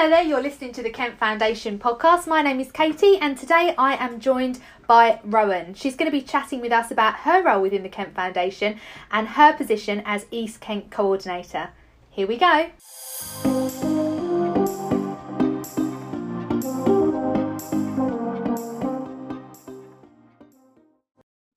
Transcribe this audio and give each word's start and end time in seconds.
Hello 0.00 0.08
there, 0.08 0.22
you're 0.22 0.40
listening 0.40 0.72
to 0.72 0.82
the 0.82 0.88
Kent 0.88 1.18
Foundation 1.18 1.78
podcast. 1.78 2.26
My 2.26 2.40
name 2.40 2.58
is 2.58 2.72
Katie, 2.72 3.18
and 3.18 3.36
today 3.36 3.74
I 3.76 4.02
am 4.02 4.18
joined 4.18 4.58
by 4.86 5.20
Rowan. 5.24 5.74
She's 5.74 5.94
going 5.94 6.10
to 6.10 6.18
be 6.18 6.22
chatting 6.22 6.62
with 6.62 6.72
us 6.72 6.90
about 6.90 7.16
her 7.16 7.42
role 7.42 7.60
within 7.60 7.82
the 7.82 7.90
Kent 7.90 8.14
Foundation 8.14 8.80
and 9.10 9.28
her 9.28 9.52
position 9.52 10.02
as 10.06 10.24
East 10.30 10.62
Kent 10.62 10.90
Coordinator. 10.90 11.68
Here 12.08 12.26
we 12.26 12.38
go. 12.38 12.70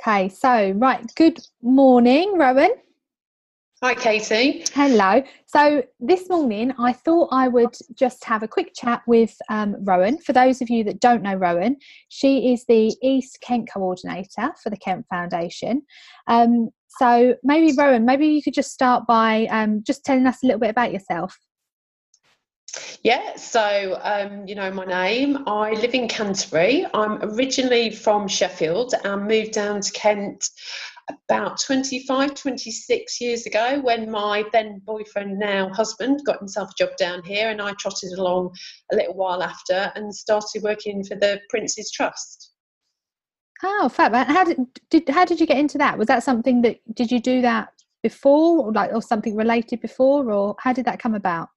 Okay, 0.05 0.28
so 0.28 0.71
right, 0.71 1.10
good 1.16 1.39
morning, 1.62 2.38
Rowan. 2.38 2.73
Hi, 3.84 3.93
Katie. 3.95 4.63
Hello. 4.73 5.21
So 5.45 5.84
this 5.99 6.29
morning, 6.29 6.71
I 6.79 6.93
thought 6.93 7.27
I 7.34 7.49
would 7.49 7.75
just 7.95 8.23
have 8.23 8.41
a 8.41 8.48
quick 8.48 8.71
chat 8.73 9.02
with 9.07 9.36
um, 9.49 9.75
Rowan. 9.81 10.20
For 10.20 10.31
those 10.31 10.62
of 10.62 10.70
you 10.70 10.85
that 10.85 11.02
don't 11.02 11.21
know 11.21 11.35
Rowan, 11.35 11.75
she 12.08 12.53
is 12.53 12.63
the 12.63 12.95
East 13.03 13.39
Kent 13.41 13.67
coordinator 13.70 14.53
for 14.63 14.70
the 14.70 14.77
Kent 14.77 15.05
Foundation. 15.09 15.81
Um, 16.27 16.70
so 16.98 17.35
maybe 17.44 17.75
Rowan, 17.77 18.05
maybe 18.05 18.27
you 18.27 18.41
could 18.41 18.53
just 18.53 18.72
start 18.72 19.05
by 19.05 19.48
um, 19.48 19.84
just 19.86 20.05
telling 20.05 20.27
us 20.27 20.41
a 20.44 20.45
little 20.45 20.61
bit 20.61 20.70
about 20.70 20.94
yourself. 20.94 21.38
Yeah, 23.03 23.36
so 23.36 24.00
um, 24.02 24.47
you 24.47 24.55
know 24.55 24.72
my 24.72 24.86
name. 24.86 25.44
I 25.45 25.72
live 25.73 25.94
in 25.94 26.08
Canterbury. 26.08 26.86
I'm 26.94 27.22
originally 27.22 27.89
from 27.89 28.30
Sheffield 28.30 28.94
and 29.03 29.27
moved 29.27 29.52
down 29.52 29.81
to 29.81 29.91
Kent 29.91 30.47
about 31.09 31.59
25, 31.59 32.34
26 32.34 33.21
years 33.21 33.45
ago 33.45 33.81
when 33.81 34.09
my 34.09 34.44
then 34.53 34.81
boyfriend, 34.85 35.38
now 35.38 35.70
husband, 35.70 36.21
got 36.25 36.39
himself 36.39 36.70
a 36.71 36.84
job 36.84 36.95
down 36.98 37.23
here, 37.23 37.49
and 37.49 37.61
I 37.61 37.73
trotted 37.73 38.11
along 38.17 38.55
a 38.91 38.95
little 38.95 39.16
while 39.16 39.44
after 39.44 39.91
and 39.95 40.13
started 40.13 40.63
working 40.63 41.03
for 41.03 41.16
the 41.16 41.39
Prince's 41.49 41.91
Trust. 41.91 42.52
Oh, 43.63 43.89
fab! 43.89 44.13
How 44.13 44.44
did, 44.44 44.59
did 44.89 45.09
how 45.09 45.25
did 45.25 45.39
you 45.39 45.47
get 45.47 45.58
into 45.58 45.78
that? 45.78 45.97
Was 45.97 46.08
that 46.08 46.23
something 46.23 46.61
that 46.63 46.80
did 46.95 47.11
you 47.11 47.19
do 47.19 47.41
that 47.41 47.69
before, 48.02 48.66
or 48.66 48.72
like, 48.73 48.91
or 48.94 49.02
something 49.02 49.35
related 49.35 49.80
before, 49.81 50.31
or 50.31 50.56
how 50.59 50.73
did 50.73 50.85
that 50.85 51.00
come 51.00 51.16
about? 51.16 51.50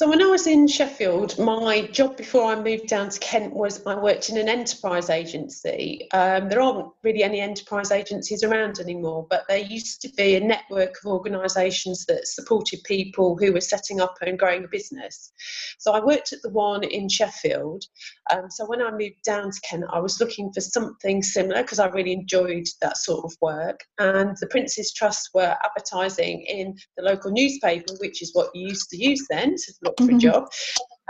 So 0.00 0.08
when 0.08 0.22
I 0.22 0.28
was 0.28 0.46
in 0.46 0.66
Sheffield, 0.66 1.38
my 1.38 1.82
job 1.88 2.16
before 2.16 2.50
I 2.50 2.58
moved 2.58 2.86
down 2.86 3.10
to 3.10 3.18
Kent 3.18 3.52
was 3.52 3.84
I 3.84 3.94
worked 3.96 4.30
in 4.30 4.38
an 4.38 4.48
enterprise 4.48 5.10
agency. 5.10 6.08
Um, 6.12 6.48
there 6.48 6.62
aren't 6.62 6.88
really 7.04 7.22
any 7.22 7.38
enterprise 7.42 7.90
agencies 7.90 8.42
around 8.42 8.78
anymore, 8.78 9.26
but 9.28 9.44
there 9.46 9.58
used 9.58 10.00
to 10.00 10.08
be 10.16 10.36
a 10.36 10.40
network 10.40 10.94
of 11.04 11.12
organisations 11.12 12.06
that 12.06 12.26
supported 12.26 12.82
people 12.84 13.36
who 13.36 13.52
were 13.52 13.60
setting 13.60 14.00
up 14.00 14.14
and 14.22 14.38
growing 14.38 14.64
a 14.64 14.68
business. 14.68 15.32
So 15.78 15.92
I 15.92 16.02
worked 16.02 16.32
at 16.32 16.40
the 16.40 16.48
one 16.48 16.82
in 16.82 17.06
Sheffield. 17.06 17.84
Um, 18.32 18.46
so 18.48 18.64
when 18.64 18.80
I 18.80 18.90
moved 18.90 19.22
down 19.22 19.50
to 19.50 19.60
Kent, 19.68 19.84
I 19.92 19.98
was 19.98 20.18
looking 20.18 20.50
for 20.50 20.62
something 20.62 21.22
similar 21.22 21.60
because 21.60 21.78
I 21.78 21.88
really 21.88 22.14
enjoyed 22.14 22.68
that 22.80 22.96
sort 22.96 23.26
of 23.26 23.36
work. 23.42 23.84
And 23.98 24.34
the 24.40 24.46
Prince's 24.46 24.94
Trust 24.94 25.28
were 25.34 25.58
advertising 25.62 26.40
in 26.48 26.74
the 26.96 27.02
local 27.02 27.32
newspaper, 27.32 27.92
which 28.00 28.22
is 28.22 28.30
what 28.32 28.48
you 28.54 28.66
used 28.66 28.88
to 28.88 28.96
use 28.96 29.26
then 29.28 29.56
to 29.56 29.74
look 29.90 29.98
for 29.98 30.04
a 30.04 30.18
mm-hmm. 30.18 30.18
job. 30.18 30.48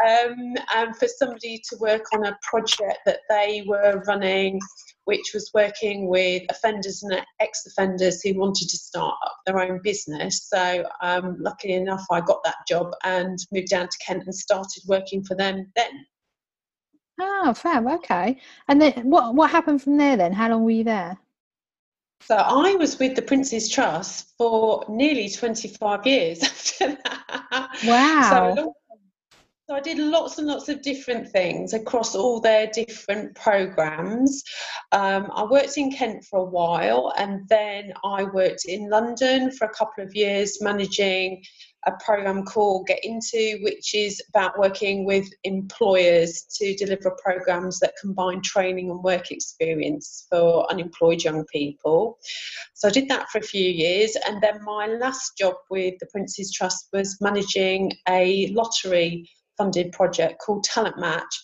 Um, 0.08 0.54
and 0.74 0.96
for 0.96 1.06
somebody 1.06 1.60
to 1.68 1.76
work 1.78 2.04
on 2.14 2.24
a 2.24 2.38
project 2.42 3.00
that 3.04 3.20
they 3.28 3.64
were 3.66 4.02
running, 4.06 4.58
which 5.04 5.32
was 5.34 5.50
working 5.52 6.08
with 6.08 6.42
offenders 6.48 7.02
and 7.02 7.20
ex 7.40 7.66
offenders 7.66 8.22
who 8.22 8.38
wanted 8.38 8.68
to 8.70 8.76
start 8.78 9.14
up 9.26 9.36
their 9.44 9.60
own 9.60 9.80
business. 9.82 10.48
So, 10.48 10.84
um, 11.02 11.36
luckily 11.38 11.74
enough, 11.74 12.04
I 12.10 12.20
got 12.20 12.42
that 12.44 12.56
job 12.66 12.92
and 13.04 13.38
moved 13.52 13.68
down 13.68 13.88
to 13.88 13.98
Kent 14.06 14.24
and 14.24 14.34
started 14.34 14.82
working 14.86 15.22
for 15.22 15.34
them 15.34 15.70
then. 15.76 16.06
Oh, 17.20 17.52
fab. 17.52 17.86
Okay. 17.86 18.38
And 18.68 18.80
then 18.80 18.92
what 19.04 19.34
what 19.34 19.50
happened 19.50 19.82
from 19.82 19.98
there 19.98 20.16
then? 20.16 20.32
How 20.32 20.48
long 20.48 20.64
were 20.64 20.70
you 20.70 20.84
there? 20.84 21.18
So 22.22 22.36
I 22.36 22.74
was 22.74 22.98
with 22.98 23.16
the 23.16 23.22
Prince's 23.22 23.68
Trust 23.68 24.34
for 24.36 24.84
nearly 24.88 25.28
25 25.28 26.06
years 26.06 26.42
after 26.44 26.98
that. 27.02 27.78
Wow. 27.84 28.54
So, 28.54 28.74
so 29.70 29.76
I 29.76 29.80
did 29.80 29.98
lots 29.98 30.38
and 30.38 30.48
lots 30.48 30.68
of 30.68 30.82
different 30.82 31.28
things 31.28 31.74
across 31.74 32.16
all 32.16 32.40
their 32.40 32.66
different 32.66 33.36
programs. 33.36 34.42
Um, 34.90 35.30
I 35.32 35.44
worked 35.44 35.78
in 35.78 35.92
Kent 35.92 36.24
for 36.24 36.40
a 36.40 36.44
while 36.44 37.12
and 37.16 37.48
then 37.48 37.92
I 38.02 38.24
worked 38.24 38.64
in 38.64 38.90
London 38.90 39.52
for 39.52 39.66
a 39.66 39.72
couple 39.72 40.02
of 40.02 40.12
years 40.12 40.60
managing 40.60 41.44
a 41.86 41.92
program 42.04 42.44
called 42.44 42.88
Get 42.88 42.98
Into, 43.04 43.60
which 43.62 43.94
is 43.94 44.20
about 44.30 44.58
working 44.58 45.04
with 45.04 45.28
employers 45.44 46.46
to 46.56 46.74
deliver 46.74 47.16
programs 47.22 47.78
that 47.78 47.94
combine 48.00 48.42
training 48.42 48.90
and 48.90 49.00
work 49.04 49.30
experience 49.30 50.26
for 50.28 50.68
unemployed 50.68 51.22
young 51.22 51.44
people. 51.44 52.18
So 52.74 52.88
I 52.88 52.90
did 52.90 53.08
that 53.08 53.28
for 53.28 53.38
a 53.38 53.42
few 53.42 53.70
years, 53.70 54.16
and 54.26 54.42
then 54.42 54.64
my 54.64 54.86
last 54.88 55.38
job 55.38 55.54
with 55.70 55.94
the 56.00 56.06
Prince's 56.06 56.52
Trust 56.52 56.88
was 56.92 57.16
managing 57.20 57.92
a 58.08 58.48
lottery 58.48 59.30
funded 59.60 59.92
project 59.92 60.40
called 60.40 60.64
Talent 60.64 60.98
Match, 60.98 61.42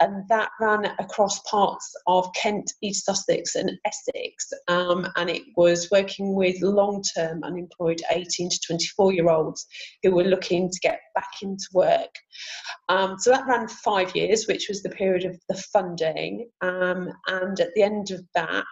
and 0.00 0.26
that 0.30 0.48
ran 0.58 0.86
across 0.98 1.38
parts 1.40 1.92
of 2.06 2.26
Kent, 2.34 2.72
East 2.82 3.04
Sussex, 3.04 3.56
and 3.56 3.70
Essex. 3.84 4.50
Um, 4.68 5.06
and 5.16 5.28
it 5.28 5.42
was 5.54 5.90
working 5.90 6.34
with 6.34 6.62
long 6.62 7.02
term 7.14 7.44
unemployed 7.44 8.00
18 8.10 8.48
to 8.48 8.60
24 8.66 9.12
year 9.12 9.28
olds 9.28 9.66
who 10.02 10.12
were 10.12 10.24
looking 10.24 10.70
to 10.70 10.80
get 10.80 11.00
back 11.14 11.30
into 11.42 11.66
work. 11.74 12.14
Um, 12.88 13.16
so 13.18 13.30
that 13.30 13.46
ran 13.46 13.68
five 13.68 14.16
years, 14.16 14.46
which 14.46 14.66
was 14.70 14.82
the 14.82 14.88
period 14.88 15.26
of 15.26 15.38
the 15.50 15.62
funding. 15.72 16.48
Um, 16.62 17.12
and 17.26 17.60
at 17.60 17.74
the 17.74 17.82
end 17.82 18.12
of 18.12 18.22
that, 18.34 18.64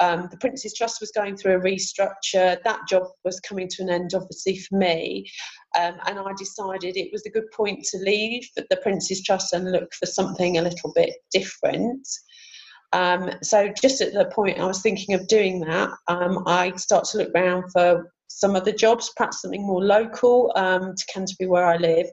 um, 0.00 0.28
the 0.30 0.38
Prince's 0.38 0.74
Trust 0.74 1.00
was 1.00 1.12
going 1.12 1.36
through 1.36 1.56
a 1.56 1.60
restructure. 1.60 2.56
That 2.64 2.80
job 2.88 3.04
was 3.24 3.40
coming 3.40 3.68
to 3.68 3.82
an 3.82 3.90
end, 3.90 4.12
obviously, 4.14 4.58
for 4.58 4.76
me. 4.76 5.30
Um, 5.78 5.94
and 6.06 6.18
I 6.18 6.32
decided 6.36 6.96
it 6.96 7.10
was 7.12 7.26
a 7.26 7.30
good 7.30 7.50
point 7.50 7.84
to 7.84 7.98
leave 7.98 8.48
the 8.56 8.76
Prince's 8.82 9.22
Trust 9.22 9.52
and 9.52 9.70
look 9.70 9.92
for 9.92 10.06
something 10.06 10.58
a 10.58 10.62
little 10.62 10.92
bit 10.94 11.14
different. 11.32 12.06
Um, 12.92 13.30
so, 13.42 13.68
just 13.80 14.00
at 14.00 14.14
the 14.14 14.26
point 14.26 14.58
I 14.58 14.66
was 14.66 14.80
thinking 14.80 15.14
of 15.14 15.28
doing 15.28 15.60
that, 15.60 15.90
um, 16.08 16.42
I 16.46 16.72
started 16.76 17.10
to 17.10 17.18
look 17.18 17.34
around 17.34 17.70
for 17.70 18.10
some 18.28 18.56
other 18.56 18.72
jobs, 18.72 19.12
perhaps 19.16 19.42
something 19.42 19.66
more 19.66 19.84
local 19.84 20.52
um, 20.56 20.94
to 20.94 21.04
Canterbury, 21.12 21.48
where 21.48 21.66
I 21.66 21.76
live. 21.76 22.06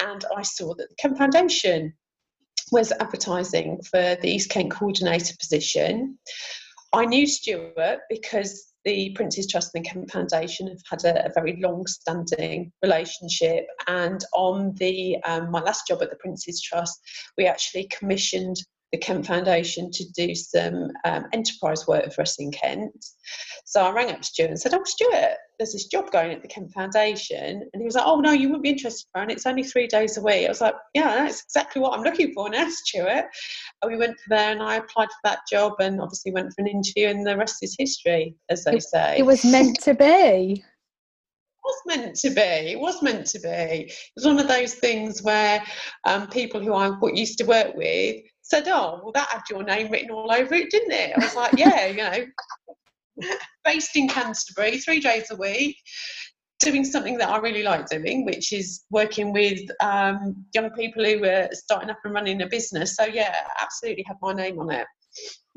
And 0.00 0.24
I 0.36 0.42
saw 0.42 0.74
that 0.74 0.88
the 0.88 0.94
Kent 0.98 1.18
Foundation 1.18 1.92
was 2.72 2.92
advertising 3.00 3.80
for 3.82 4.16
the 4.20 4.28
East 4.28 4.50
Kent 4.50 4.70
coordinator 4.70 5.34
position. 5.38 6.18
I 6.94 7.06
knew 7.06 7.26
Stuart 7.26 8.02
because 8.08 8.72
the 8.84 9.10
Prince's 9.16 9.48
Trust 9.48 9.72
and 9.74 9.84
Kent 9.84 10.12
Foundation 10.12 10.68
have 10.68 11.02
had 11.02 11.04
a, 11.04 11.26
a 11.26 11.32
very 11.34 11.58
long-standing 11.60 12.70
relationship, 12.82 13.66
and 13.88 14.24
on 14.32 14.74
the 14.76 15.16
um, 15.24 15.50
my 15.50 15.60
last 15.60 15.88
job 15.88 16.02
at 16.02 16.10
the 16.10 16.16
Prince's 16.16 16.62
Trust, 16.62 17.00
we 17.36 17.46
actually 17.46 17.88
commissioned 17.88 18.58
the 18.94 18.98
Kent 18.98 19.26
Foundation 19.26 19.90
to 19.90 20.04
do 20.12 20.36
some 20.36 20.88
um, 21.04 21.26
enterprise 21.32 21.84
work 21.88 22.12
for 22.12 22.22
us 22.22 22.38
in 22.38 22.52
Kent. 22.52 23.04
So 23.64 23.82
I 23.82 23.90
rang 23.90 24.12
up 24.12 24.24
Stuart 24.24 24.50
and 24.50 24.60
said, 24.60 24.72
Oh, 24.72 24.84
Stuart, 24.84 25.34
there's 25.58 25.72
this 25.72 25.86
job 25.86 26.12
going 26.12 26.30
at 26.30 26.42
the 26.42 26.48
Kent 26.48 26.70
Foundation. 26.72 27.68
And 27.72 27.80
he 27.80 27.84
was 27.84 27.96
like, 27.96 28.06
Oh, 28.06 28.20
no, 28.20 28.30
you 28.30 28.46
wouldn't 28.46 28.62
be 28.62 28.70
interested, 28.70 29.08
Fran. 29.10 29.30
It's 29.30 29.46
only 29.46 29.64
three 29.64 29.88
days 29.88 30.16
a 30.16 30.22
week. 30.22 30.46
I 30.46 30.48
was 30.48 30.60
like, 30.60 30.76
Yeah, 30.94 31.12
that's 31.12 31.42
exactly 31.42 31.82
what 31.82 31.92
I'm 31.92 32.04
looking 32.04 32.32
for 32.34 32.48
now, 32.48 32.68
Stuart. 32.70 33.24
And 33.82 33.90
we 33.90 33.98
went 33.98 34.16
there 34.28 34.52
and 34.52 34.62
I 34.62 34.76
applied 34.76 35.08
for 35.08 35.20
that 35.24 35.40
job 35.50 35.72
and 35.80 36.00
obviously 36.00 36.30
went 36.30 36.52
for 36.52 36.62
an 36.62 36.68
interview, 36.68 37.08
and 37.08 37.26
the 37.26 37.36
rest 37.36 37.56
is 37.62 37.74
history, 37.76 38.36
as 38.50 38.62
they 38.62 38.78
say. 38.78 39.18
It 39.18 39.26
was 39.26 39.44
meant 39.44 39.80
to 39.80 39.94
be 39.94 40.04
It 40.52 40.62
was 41.64 41.82
meant 41.86 42.14
to 42.18 42.30
be. 42.30 42.40
It 42.40 42.78
was 42.78 43.02
meant 43.02 43.26
to 43.26 43.40
be. 43.40 43.48
It 43.48 44.12
was 44.14 44.24
one 44.24 44.38
of 44.38 44.46
those 44.46 44.74
things 44.74 45.20
where 45.24 45.64
um, 46.04 46.28
people 46.28 46.60
who 46.60 46.74
I 46.74 46.96
used 47.12 47.38
to 47.38 47.44
work 47.44 47.74
with 47.74 48.22
said, 48.44 48.68
"Oh, 48.68 49.00
well, 49.02 49.12
that 49.12 49.28
had 49.28 49.42
your 49.50 49.64
name 49.64 49.90
written 49.90 50.10
all 50.10 50.30
over 50.30 50.54
it, 50.54 50.70
didn't 50.70 50.92
it?" 50.92 51.16
I 51.16 51.24
was 51.24 51.34
like, 51.34 51.58
"Yeah, 51.58 51.86
you 51.86 51.96
know, 51.96 53.36
based 53.64 53.96
in 53.96 54.08
Canterbury, 54.08 54.78
three 54.78 55.00
days 55.00 55.30
a 55.30 55.36
week." 55.36 55.76
Doing 56.60 56.84
something 56.84 57.18
that 57.18 57.28
I 57.28 57.38
really 57.38 57.64
like 57.64 57.88
doing, 57.88 58.24
which 58.24 58.52
is 58.52 58.84
working 58.88 59.32
with 59.32 59.60
um, 59.82 60.46
young 60.54 60.70
people 60.70 61.04
who 61.04 61.24
are 61.24 61.48
starting 61.52 61.90
up 61.90 61.98
and 62.04 62.14
running 62.14 62.40
a 62.42 62.46
business. 62.46 62.94
So 62.94 63.04
yeah, 63.04 63.34
absolutely 63.60 64.04
have 64.06 64.16
my 64.22 64.32
name 64.32 64.58
on 64.60 64.70
it. 64.70 64.86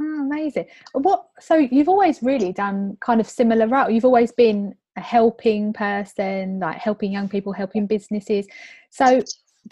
Oh, 0.01 0.21
amazing. 0.21 0.65
What? 0.93 1.27
So 1.39 1.55
you've 1.55 1.87
always 1.87 2.21
really 2.21 2.51
done 2.51 2.97
kind 2.99 3.21
of 3.21 3.29
similar 3.29 3.67
route. 3.67 3.93
You've 3.93 4.05
always 4.05 4.31
been 4.31 4.75
a 4.97 5.01
helping 5.01 5.71
person, 5.71 6.59
like 6.59 6.77
helping 6.77 7.11
young 7.11 7.29
people, 7.29 7.53
helping 7.53 7.87
businesses. 7.87 8.47
So 8.89 9.21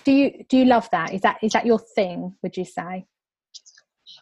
do 0.04 0.12
you 0.12 0.46
do 0.50 0.58
you 0.58 0.66
love 0.66 0.90
that? 0.92 1.14
Is 1.14 1.22
that 1.22 1.38
is 1.42 1.54
that 1.54 1.66
your 1.66 1.80
thing? 1.80 2.36
Would 2.44 2.58
you 2.58 2.66
say? 2.66 3.06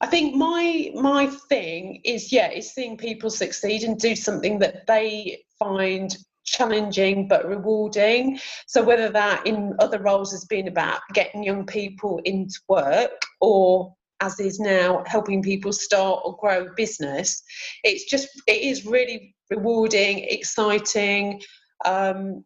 I 0.02 0.08
think 0.08 0.36
my 0.36 0.92
my 0.96 1.28
thing 1.28 2.02
is 2.04 2.32
yeah, 2.32 2.52
is 2.52 2.74
seeing 2.74 2.98
people 2.98 3.30
succeed 3.30 3.84
and 3.84 4.00
do 4.00 4.16
something 4.16 4.60
that 4.60 4.88
they 4.88 5.44
find 5.60 6.16
challenging 6.46 7.28
but 7.28 7.48
rewarding. 7.48 8.40
So 8.68 8.84
whether 8.84 9.10
that 9.10 9.48
in 9.48 9.74
other 9.80 10.00
roles 10.00 10.32
has 10.32 10.46
been 10.46 10.68
about 10.68 11.00
getting 11.14 11.44
young 11.44 11.66
people 11.66 12.20
into 12.26 12.60
work 12.68 13.12
or 13.40 13.94
as 14.22 14.40
is 14.40 14.60
now 14.60 15.04
helping 15.06 15.42
people 15.42 15.74
start 15.74 16.22
or 16.24 16.38
grow 16.38 16.68
business, 16.76 17.44
it's 17.84 18.06
just 18.06 18.30
it 18.48 18.62
is 18.62 18.86
really 18.86 19.36
rewarding, 19.50 20.20
exciting. 20.20 21.42
Um, 21.86 22.46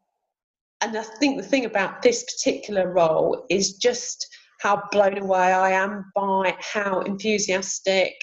and 0.82 0.98
I 0.98 1.04
think 1.04 1.38
the 1.38 1.48
thing 1.48 1.66
about 1.66 2.02
this 2.02 2.24
particular 2.24 2.92
role 2.92 3.46
is 3.50 3.74
just 3.74 4.28
how 4.62 4.84
blown 4.92 5.18
away 5.18 5.54
I 5.54 5.72
am 5.72 6.12
by 6.16 6.56
how 6.60 7.02
enthusiastic, 7.02 8.14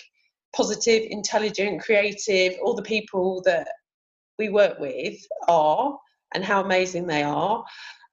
positive, 0.55 1.03
intelligent, 1.11 1.83
creative 1.83 2.55
all 2.63 2.75
the 2.75 2.83
people 2.83 3.43
that 3.45 3.69
we 4.39 4.49
work 4.49 4.79
with 4.79 5.17
are 5.49 5.97
and 6.35 6.45
how 6.45 6.63
amazing 6.63 7.07
they 7.07 7.23
are. 7.23 7.65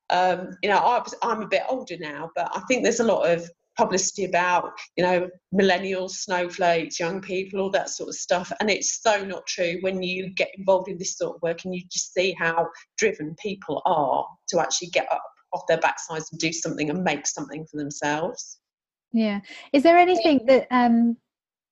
Um, 0.09 0.57
you 0.61 0.69
know, 0.69 0.77
I 0.77 1.03
am 1.31 1.41
a 1.41 1.47
bit 1.47 1.63
older 1.69 1.95
now, 1.99 2.29
but 2.35 2.49
I 2.53 2.61
think 2.67 2.83
there's 2.83 2.99
a 2.99 3.05
lot 3.05 3.29
of 3.29 3.49
publicity 3.81 4.25
about, 4.25 4.72
you 4.95 5.04
know, 5.04 5.28
millennials, 5.54 6.12
snowflakes, 6.12 7.00
young 7.00 7.19
people, 7.19 7.60
all 7.60 7.72
that 7.72 7.89
sort 7.89 8.10
of 8.10 8.16
stuff. 8.16 8.51
And 8.60 8.69
it's 8.69 9.01
so 9.01 9.25
not 9.25 9.45
true 9.48 9.78
when 9.81 10.04
you 10.04 10.30
get 10.36 10.50
involved 10.57 10.88
in 10.88 10.98
this 10.98 11.18
sort 11.18 11.36
of 11.36 11.42
work 11.42 11.66
and 11.66 11.74
you 11.74 11.81
just 11.92 12.13
see 12.13 12.36
how 12.38 12.68
driven 12.98 13.36
people 13.42 13.81
are 13.86 14.25
to 14.50 14.60
actually 14.60 14.89
get 14.89 15.12
up 15.12 15.24
off 15.54 15.63
their 15.68 15.80
backsides 15.80 16.31
and 16.31 16.39
do 16.39 16.54
something 16.54 16.89
and 16.89 17.04
make 17.04 17.25
something 17.25 17.66
for 17.69 17.78
themselves. 17.78 18.60
Yeah. 19.13 19.42
Is 19.74 19.83
there 19.83 19.98
anything 19.98 20.45
that 20.45 20.68
um, 20.72 21.18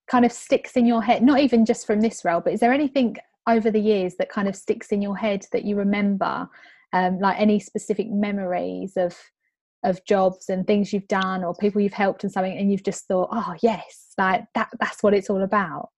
kind 0.10 0.26
of 0.26 0.32
sticks 0.32 0.76
in 0.76 0.86
your 0.86 1.04
head, 1.04 1.22
not 1.22 1.40
even 1.40 1.66
just 1.66 1.86
from 1.86 2.02
this 2.02 2.26
role, 2.26 2.42
but 2.42 2.54
is 2.54 2.60
there 2.60 2.74
anything 2.74 3.16
over 3.48 3.72
the 3.72 3.80
years 3.80 4.16
that 4.16 4.30
kind 4.30 4.48
of 4.48 4.56
sticks 4.56 4.92
in 4.92 5.02
your 5.02 5.16
head 5.16 5.46
that 5.52 5.64
you 5.64 5.76
remember 5.76 6.50
um, 6.92 7.20
like 7.20 7.40
any 7.40 7.60
specific 7.60 8.10
memories 8.10 8.98
of 8.98 9.16
of 9.84 10.04
jobs 10.06 10.50
and 10.50 10.68
things 10.68 10.92
you've 10.92 11.08
done 11.08 11.44
or 11.44 11.56
people 11.56 11.81
you've 11.81 11.94
helped 11.94 12.24
and 12.24 12.31
something 12.31 12.58
and 12.58 12.72
you've 12.72 12.84
just 12.84 13.08
thought 13.08 13.30
oh 13.31 13.54
yes 13.62 14.14
like 14.18 14.44
that 14.56 14.70
that's 14.80 15.02
what 15.02 15.14
it's 15.14 15.30
all 15.30 15.44
about. 15.44 15.90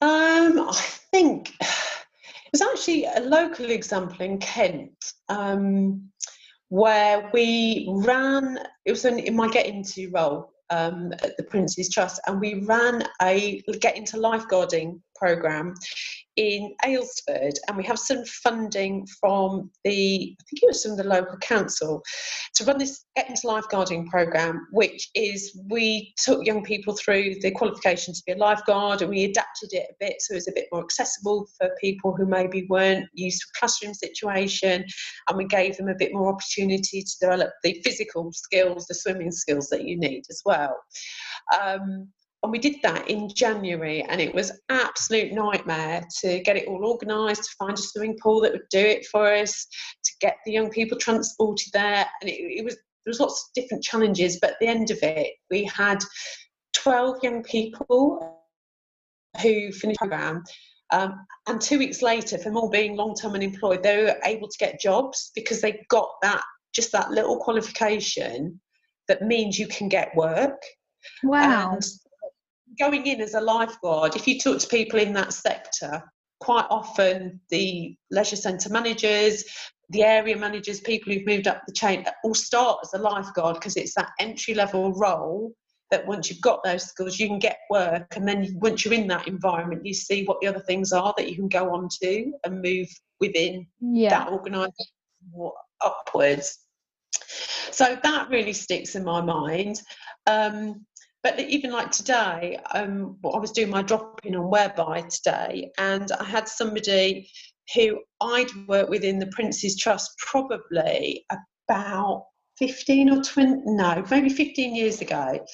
Um 0.00 0.60
i 0.60 0.82
think 1.12 1.54
it 1.60 2.52
was 2.52 2.62
actually 2.62 3.04
a 3.04 3.20
local 3.20 3.70
example 3.70 4.20
in 4.20 4.38
kent 4.38 5.12
um, 5.28 6.10
where 6.68 7.30
we 7.32 7.86
ran 7.88 8.58
it 8.84 8.90
was 8.90 9.04
in, 9.04 9.18
in 9.18 9.34
my 9.34 9.48
get 9.48 9.66
into 9.66 10.10
role 10.10 10.52
um, 10.70 11.12
at 11.22 11.36
the 11.36 11.44
Prince's 11.44 11.90
Trust, 11.90 12.20
and 12.26 12.40
we 12.40 12.64
ran 12.64 13.04
a 13.22 13.62
get 13.80 13.96
into 13.96 14.16
lifeguarding 14.16 15.00
program 15.14 15.74
in 16.36 16.74
Aylesford, 16.84 17.54
and 17.68 17.76
we 17.76 17.84
have 17.84 17.98
some 17.98 18.24
funding 18.24 19.06
from 19.20 19.70
the, 19.84 20.36
I 20.38 20.42
think 20.48 20.62
it 20.62 20.66
was 20.66 20.82
from 20.82 20.96
the 20.96 21.04
local 21.04 21.38
council, 21.38 22.02
to 22.56 22.64
run 22.64 22.78
this 22.78 23.04
into 23.16 23.46
Lifeguarding 23.46 24.06
program, 24.08 24.66
which 24.70 25.08
is 25.14 25.58
we 25.70 26.14
took 26.22 26.44
young 26.44 26.62
people 26.62 26.94
through 26.94 27.36
the 27.40 27.50
qualification 27.50 28.12
to 28.14 28.22
be 28.26 28.32
a 28.32 28.36
lifeguard, 28.36 29.00
and 29.00 29.10
we 29.10 29.24
adapted 29.24 29.70
it 29.72 29.86
a 29.90 29.94
bit 29.98 30.16
so 30.20 30.34
it 30.34 30.36
was 30.36 30.48
a 30.48 30.52
bit 30.52 30.68
more 30.72 30.82
accessible 30.82 31.46
for 31.58 31.70
people 31.80 32.14
who 32.14 32.26
maybe 32.26 32.66
weren't 32.68 33.06
used 33.14 33.40
to 33.40 33.46
a 33.54 33.58
classroom 33.58 33.94
situation, 33.94 34.84
and 35.28 35.36
we 35.36 35.46
gave 35.46 35.76
them 35.76 35.88
a 35.88 35.94
bit 35.94 36.12
more 36.12 36.32
opportunity 36.32 37.02
to 37.02 37.18
develop 37.20 37.50
the 37.62 37.80
physical 37.84 38.30
skills, 38.32 38.86
the 38.86 38.94
swimming 38.94 39.32
skills 39.32 39.68
that 39.68 39.84
you 39.84 39.98
need 39.98 40.22
as 40.30 40.42
well. 40.44 40.76
Um, 41.58 42.08
and 42.46 42.52
we 42.52 42.58
did 42.58 42.76
that 42.82 43.10
in 43.10 43.28
January, 43.28 44.02
and 44.02 44.20
it 44.20 44.34
was 44.34 44.58
absolute 44.68 45.32
nightmare 45.32 46.02
to 46.20 46.40
get 46.40 46.56
it 46.56 46.68
all 46.68 46.84
organised, 46.84 47.42
to 47.42 47.56
find 47.58 47.76
a 47.76 47.82
swimming 47.82 48.16
pool 48.22 48.40
that 48.40 48.52
would 48.52 48.68
do 48.70 48.78
it 48.78 49.04
for 49.06 49.34
us, 49.34 49.66
to 50.04 50.12
get 50.20 50.36
the 50.46 50.52
young 50.52 50.70
people 50.70 50.96
transported 50.96 51.72
there, 51.72 52.06
and 52.20 52.30
it, 52.30 52.34
it 52.34 52.64
was 52.64 52.74
there 52.74 53.10
was 53.10 53.20
lots 53.20 53.48
of 53.48 53.60
different 53.60 53.84
challenges. 53.84 54.38
But 54.40 54.50
at 54.50 54.56
the 54.60 54.68
end 54.68 54.90
of 54.90 54.98
it, 55.02 55.34
we 55.50 55.64
had 55.64 55.98
twelve 56.72 57.16
young 57.22 57.42
people 57.42 58.40
who 59.42 59.72
finished 59.72 59.98
the 60.00 60.08
program. 60.08 60.42
Um, 60.92 61.26
and 61.48 61.60
two 61.60 61.78
weeks 61.78 62.00
later, 62.00 62.38
from 62.38 62.56
all 62.56 62.70
being 62.70 62.96
long-term 62.96 63.34
unemployed, 63.34 63.82
they 63.82 64.04
were 64.04 64.16
able 64.24 64.48
to 64.48 64.58
get 64.58 64.80
jobs 64.80 65.32
because 65.34 65.60
they 65.60 65.84
got 65.90 66.10
that 66.22 66.42
just 66.72 66.92
that 66.92 67.10
little 67.10 67.38
qualification 67.38 68.60
that 69.08 69.22
means 69.22 69.58
you 69.58 69.66
can 69.66 69.88
get 69.88 70.14
work. 70.14 70.62
Wow. 71.24 71.72
And 71.72 71.82
going 72.78 73.06
in 73.06 73.20
as 73.20 73.34
a 73.34 73.40
lifeguard, 73.40 74.16
if 74.16 74.26
you 74.26 74.38
talk 74.38 74.58
to 74.58 74.68
people 74.68 74.98
in 74.98 75.12
that 75.14 75.32
sector, 75.32 76.02
quite 76.40 76.66
often 76.70 77.40
the 77.50 77.96
leisure 78.10 78.36
centre 78.36 78.70
managers, 78.70 79.44
the 79.90 80.02
area 80.02 80.36
managers, 80.36 80.80
people 80.80 81.12
who've 81.12 81.26
moved 81.26 81.46
up 81.46 81.62
the 81.66 81.72
chain, 81.72 82.04
all 82.24 82.34
start 82.34 82.78
as 82.82 82.92
a 82.94 83.02
lifeguard 83.02 83.54
because 83.54 83.76
it's 83.76 83.94
that 83.94 84.10
entry 84.18 84.54
level 84.54 84.92
role 84.92 85.52
that 85.90 86.06
once 86.06 86.28
you've 86.28 86.40
got 86.40 86.62
those 86.64 86.84
skills, 86.84 87.18
you 87.18 87.28
can 87.28 87.38
get 87.38 87.58
work. 87.70 88.16
And 88.16 88.26
then 88.26 88.56
once 88.60 88.84
you're 88.84 88.94
in 88.94 89.06
that 89.08 89.28
environment, 89.28 89.86
you 89.86 89.94
see 89.94 90.24
what 90.24 90.40
the 90.40 90.48
other 90.48 90.60
things 90.60 90.92
are 90.92 91.14
that 91.16 91.28
you 91.28 91.36
can 91.36 91.48
go 91.48 91.72
on 91.72 91.88
to 92.02 92.32
and 92.44 92.60
move 92.60 92.88
within 93.20 93.66
yeah. 93.80 94.10
that 94.10 94.32
organisation 94.32 94.72
upwards. 95.80 96.58
So 97.70 97.96
that 98.02 98.28
really 98.30 98.52
sticks 98.52 98.96
in 98.96 99.04
my 99.04 99.20
mind. 99.20 99.80
Um, 100.26 100.86
but 101.26 101.40
even 101.40 101.72
like 101.72 101.90
today, 101.90 102.56
um, 102.72 103.16
I 103.24 103.38
was 103.38 103.50
doing 103.50 103.68
my 103.68 103.82
drop 103.82 104.20
in 104.22 104.36
on 104.36 104.48
Whereby 104.48 105.00
today, 105.10 105.72
and 105.76 106.08
I 106.12 106.22
had 106.22 106.46
somebody 106.46 107.28
who 107.74 107.98
I'd 108.20 108.46
worked 108.68 108.90
with 108.90 109.02
in 109.02 109.18
the 109.18 109.26
Prince's 109.32 109.76
Trust 109.76 110.12
probably 110.18 111.26
about 111.68 112.26
15 112.60 113.10
or 113.10 113.22
20, 113.24 113.62
no, 113.64 114.04
maybe 114.08 114.28
15 114.28 114.76
years 114.76 115.00
ago. 115.00 115.44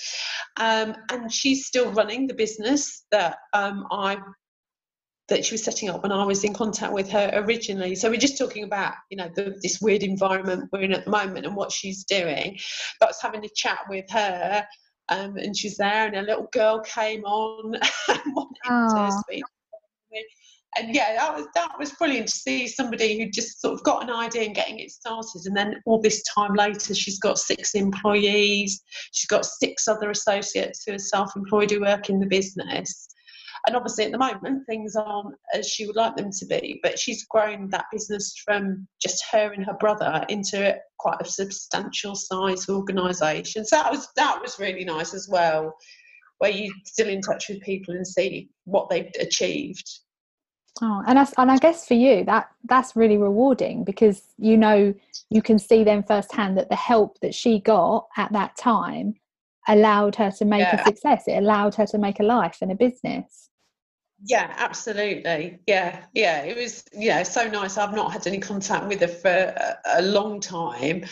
Um, 0.60 0.94
and 1.10 1.32
she's 1.32 1.64
still 1.64 1.90
running 1.92 2.26
the 2.26 2.34
business 2.34 3.06
that 3.10 3.38
um, 3.54 3.86
I 3.90 4.19
that 5.28 5.46
she 5.46 5.54
was 5.54 5.64
setting 5.64 5.88
up 5.88 6.02
when 6.02 6.12
I 6.12 6.24
was 6.24 6.44
in 6.44 6.52
contact 6.52 6.92
with 6.92 7.08
her 7.08 7.30
originally. 7.32 7.94
So 7.94 8.10
we're 8.10 8.20
just 8.20 8.36
talking 8.36 8.64
about, 8.64 8.92
you 9.08 9.16
know, 9.16 9.30
the, 9.34 9.58
this 9.62 9.80
weird 9.80 10.02
environment 10.02 10.69
we're 10.70 10.82
in 10.82 10.92
at 10.92 11.06
the 11.06 11.10
moment 11.10 11.46
and 11.46 11.56
what 11.56 11.72
she's 11.72 12.04
doing. 12.04 12.58
But 13.00 13.06
I 13.06 13.10
was 13.10 13.22
having 13.22 13.42
a 13.42 13.48
chat 13.56 13.78
with 13.88 14.04
her 14.10 14.66
um, 15.12 15.37
and 15.37 15.56
she's 15.56 15.76
there, 15.76 16.06
and 16.06 16.17
a 16.17 16.23
little 16.23 16.49
girl 16.53 16.81
came 16.81 17.25
on 17.25 17.75
and 18.09 18.20
wanted 18.35 19.11
to 19.11 19.19
speak. 19.20 19.44
And 20.79 20.94
yeah, 20.94 21.14
that 21.17 21.35
was 21.35 21.47
that 21.55 21.79
was 21.79 21.93
brilliant 21.93 22.29
to 22.29 22.35
see 22.35 22.67
somebody 22.67 23.19
who 23.19 23.31
just 23.31 23.61
sort 23.61 23.75
of 23.75 23.85
got 23.85 24.03
an 24.03 24.11
idea 24.11 24.44
and 24.44 24.55
getting 24.55 24.79
it 24.79 24.91
started, 24.91 25.43
and 25.44 25.56
then 25.56 25.82
all 25.85 26.00
this 26.00 26.23
time 26.35 26.55
later, 26.55 26.94
she's 26.94 27.19
got 27.19 27.38
six 27.38 27.75
employees, 27.75 28.82
she's 29.12 29.29
got 29.29 29.44
six 29.44 29.86
other 29.86 30.10
associates 30.10 30.84
who 30.86 30.94
are 30.94 30.98
self-employed 30.98 31.70
who 31.70 31.81
work 31.81 32.08
in 32.08 32.20
the 32.20 32.27
business, 32.27 33.08
and 33.66 33.76
obviously, 33.76 34.04
at 34.04 34.12
the 34.12 34.19
moment, 34.19 34.66
things 34.66 34.96
aren't 34.96 35.36
as 35.54 35.69
she 35.69 35.86
would 35.86 35.94
like 35.94 36.16
them 36.16 36.31
to 36.32 36.46
be. 36.46 36.81
But 36.82 36.98
she's 36.98 37.24
grown 37.26 37.69
that 37.70 37.84
business 37.92 38.34
from 38.44 38.88
just 39.00 39.24
her 39.31 39.52
and 39.52 39.64
her 39.64 39.76
brother 39.78 40.24
into 40.28 40.76
quite 40.98 41.20
a 41.20 41.24
substantial 41.24 42.16
size 42.16 42.69
organisation. 42.69 43.64
So 43.64 43.76
that 43.76 43.92
was 43.92 44.08
that 44.16 44.40
was 44.42 44.58
really 44.58 44.84
nice 44.84 45.14
as 45.14 45.28
well, 45.31 45.76
where 46.38 46.50
you're 46.50 46.74
still 46.86 47.08
in 47.08 47.20
touch 47.20 47.48
with 47.48 47.60
people 47.60 47.94
and 47.94 48.06
see 48.06 48.50
what 48.64 48.90
they've 48.90 49.10
achieved. 49.20 49.88
Oh, 50.81 51.02
and 51.06 51.19
I, 51.19 51.28
and 51.38 51.50
I 51.50 51.58
guess 51.58 51.86
for 51.86 51.94
you 51.94 52.24
that 52.24 52.48
that's 52.64 52.96
really 52.96 53.19
rewarding 53.19 53.84
because 53.84 54.22
you 54.38 54.56
know 54.56 54.92
you 55.31 55.42
can 55.42 55.58
see 55.58 55.84
them 55.84 56.02
firsthand 56.02 56.56
that 56.58 56.69
the 56.69 56.76
help 56.76 57.20
that 57.20 57.34
she 57.34 57.60
got 57.60 58.08
at 58.16 58.32
that 58.32 58.56
time 58.56 59.14
allowed 59.69 60.16
her 60.16 60.32
to 60.32 60.44
make 60.44 60.60
yeah. 60.60 60.81
a 60.81 60.84
success. 60.84 61.24
It 61.28 61.36
allowed 61.36 61.76
her 61.76 61.86
to 61.86 61.98
make 61.98 62.19
a 62.19 62.24
life 62.24 62.58
and 62.60 62.72
a 62.72 62.74
business. 62.74 63.50
Yeah, 64.24 64.55
absolutely. 64.56 65.58
Yeah, 65.67 66.05
yeah. 66.14 66.43
It 66.43 66.56
was, 66.56 66.84
yeah, 66.93 67.22
so 67.22 67.48
nice. 67.48 67.76
I've 67.76 67.94
not 67.94 68.12
had 68.12 68.26
any 68.26 68.38
contact 68.38 68.86
with 68.86 69.00
her 69.00 69.08
for 69.08 69.29
a, 69.29 69.76
a 69.96 70.02
long 70.02 70.41
time. 70.41 71.05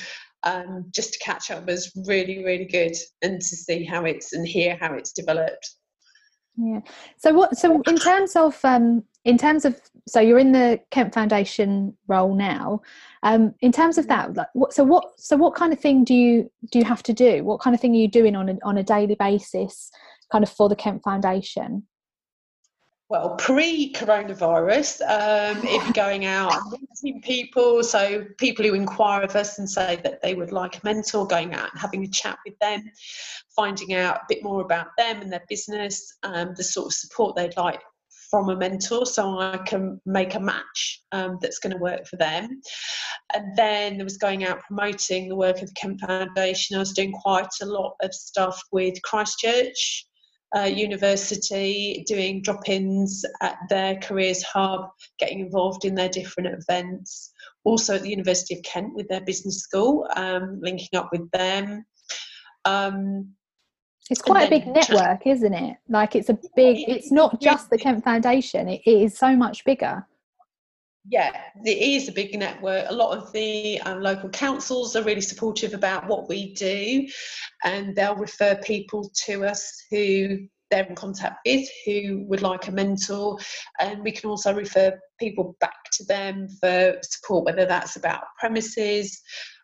Um, 0.43 0.87
just 0.95 1.15
to 1.15 1.19
catch 1.19 1.51
up 1.51 1.67
was 1.67 1.93
really, 2.07 2.45
really 2.45 2.65
good, 2.65 2.97
and 3.21 3.41
to 3.41 3.57
see 3.57 3.85
how 3.85 4.05
it's 4.05 4.33
and 4.33 4.47
hear 4.47 4.79
how 4.81 4.95
it's 4.95 5.13
developed. 5.13 5.75
Yeah. 6.57 6.81
So 7.19 7.35
what? 7.35 7.59
So 7.59 7.83
in 7.87 7.97
terms 7.97 8.37
of 8.37 8.59
um, 8.65 9.05
in 9.25 9.37
terms 9.37 9.65
of 9.65 9.79
so 10.07 10.21
you're 10.21 10.39
in 10.39 10.53
the 10.53 10.81
Kent 10.91 11.15
Foundation 11.15 11.97
role 12.07 12.35
now. 12.35 12.81
Um, 13.23 13.55
in 13.61 13.71
terms 13.71 13.99
of 13.99 14.09
that, 14.09 14.35
like, 14.35 14.49
what, 14.55 14.73
so 14.73 14.83
what? 14.83 15.13
So 15.19 15.37
what 15.37 15.55
kind 15.55 15.73
of 15.73 15.79
thing 15.79 16.05
do 16.05 16.15
you 16.15 16.51
do 16.73 16.79
you 16.79 16.85
have 16.85 17.03
to 17.05 17.13
do? 17.13 17.45
What 17.45 17.61
kind 17.61 17.75
of 17.75 17.81
thing 17.81 17.93
are 17.93 17.99
you 17.99 18.09
doing 18.09 18.35
on 18.35 18.49
a, 18.49 18.57
on 18.65 18.79
a 18.79 18.83
daily 18.83 19.15
basis, 19.15 19.91
kind 20.33 20.43
of 20.43 20.51
for 20.51 20.69
the 20.69 20.77
Kent 20.77 21.03
Foundation? 21.03 21.87
Well, 23.11 23.35
pre-coronavirus, 23.39 25.01
um, 25.01 25.61
if 25.65 25.95
going 25.95 26.27
out 26.27 26.55
meeting 27.03 27.21
people, 27.21 27.83
so 27.83 28.25
people 28.39 28.65
who 28.65 28.75
inquire 28.75 29.23
of 29.23 29.35
us 29.35 29.59
and 29.59 29.69
say 29.69 29.99
that 30.05 30.23
they 30.23 30.35
would 30.35 30.53
like 30.53 30.77
a 30.77 30.81
mentor, 30.85 31.27
going 31.27 31.53
out 31.53 31.73
and 31.73 31.81
having 31.81 32.05
a 32.05 32.09
chat 32.09 32.39
with 32.47 32.57
them, 32.61 32.89
finding 33.57 33.95
out 33.95 34.19
a 34.19 34.27
bit 34.29 34.45
more 34.45 34.61
about 34.61 34.87
them 34.97 35.23
and 35.23 35.33
their 35.33 35.43
business, 35.49 36.19
um, 36.23 36.55
the 36.57 36.63
sort 36.63 36.87
of 36.87 36.93
support 36.93 37.35
they'd 37.35 37.57
like 37.57 37.81
from 38.31 38.49
a 38.49 38.57
mentor 38.57 39.05
so 39.05 39.41
I 39.41 39.59
can 39.67 40.01
make 40.07 40.37
a 40.37 40.41
match 40.41 41.03
um, 41.11 41.37
that's 41.43 41.59
going 41.59 41.73
to 41.73 41.83
work 41.83 42.07
for 42.07 42.17
them. 42.17 42.61
And 43.35 43.57
then 43.57 43.97
there 43.97 44.05
was 44.05 44.19
going 44.19 44.45
out 44.45 44.61
promoting 44.61 45.29
the 45.29 45.35
work 45.35 45.61
of 45.61 45.67
the 45.67 45.75
Kent 45.75 46.01
Foundation. 46.01 46.77
I 46.77 46.79
was 46.79 46.93
doing 46.93 47.11
quite 47.11 47.49
a 47.61 47.67
lot 47.67 47.97
of 48.03 48.15
stuff 48.15 48.63
with 48.71 49.03
Christ 49.03 49.41
Church 49.41 50.07
uh, 50.57 50.63
University, 50.63 52.05
doing 52.07 52.43
drop 52.43 52.69
ins 52.69 53.25
at 53.41 53.57
their 53.69 53.97
careers 53.97 54.43
hub, 54.43 54.91
getting 55.19 55.41
involved 55.41 55.85
in 55.85 55.95
their 55.95 56.09
different 56.09 56.49
events. 56.61 57.33
Also 57.65 57.95
at 57.95 58.03
the 58.03 58.11
University 58.11 58.57
of 58.57 58.63
Kent 58.63 58.95
with 58.95 59.09
their 59.09 59.21
business 59.21 59.61
school, 59.61 60.09
um, 60.17 60.59
linking 60.63 60.99
up 60.99 61.11
with 61.13 61.31
them. 61.31 61.85
Um, 62.65 63.35
it's 64.11 64.23
quite 64.23 64.47
a 64.47 64.51
big 64.51 64.67
network, 64.67 65.25
isn't 65.27 65.55
it? 65.55 65.77
Like 65.89 66.17
it's 66.17 66.31
a 66.31 66.39
big, 66.57 66.89
it's 66.89 67.13
not 67.13 67.41
just 67.41 67.71
the 67.71 67.79
Kent 67.79 68.03
Foundation, 68.03 68.69
it 68.69 68.81
is 68.85 69.17
so 69.17 69.37
much 69.37 69.65
bigger. 69.65 70.05
Yeah, 71.09 71.33
it 71.65 71.79
is 71.79 72.09
a 72.09 72.13
big 72.13 72.39
network. 72.39 72.87
A 72.89 72.95
lot 72.95 73.17
of 73.17 73.33
the 73.33 73.81
um, 73.83 74.03
local 74.03 74.29
councils 74.29 74.95
are 74.97 75.03
really 75.03 75.23
supportive 75.23 75.73
about 75.73 76.07
what 76.07 76.29
we 76.29 76.53
do, 76.53 77.09
and 77.65 77.97
they'll 77.97 78.17
refer 78.17 78.57
people 78.57 79.11
to 79.25 79.47
us 79.47 79.83
who 79.91 80.47
they're 80.71 80.85
in 80.85 80.95
contact 80.95 81.39
with 81.45 81.69
who 81.85 82.25
would 82.29 82.43
like 82.43 82.69
a 82.69 82.73
mentor, 82.73 83.39
and 83.81 84.03
we 84.03 84.13
can 84.13 84.29
also 84.29 84.53
refer 84.55 84.99
people 85.19 85.57
back 85.61 85.73
to 85.93 86.05
them 86.05 86.49
for 86.61 86.99
support, 87.03 87.47
whether 87.47 87.65
that's 87.65 87.97
about 87.97 88.23
premises 88.39 89.21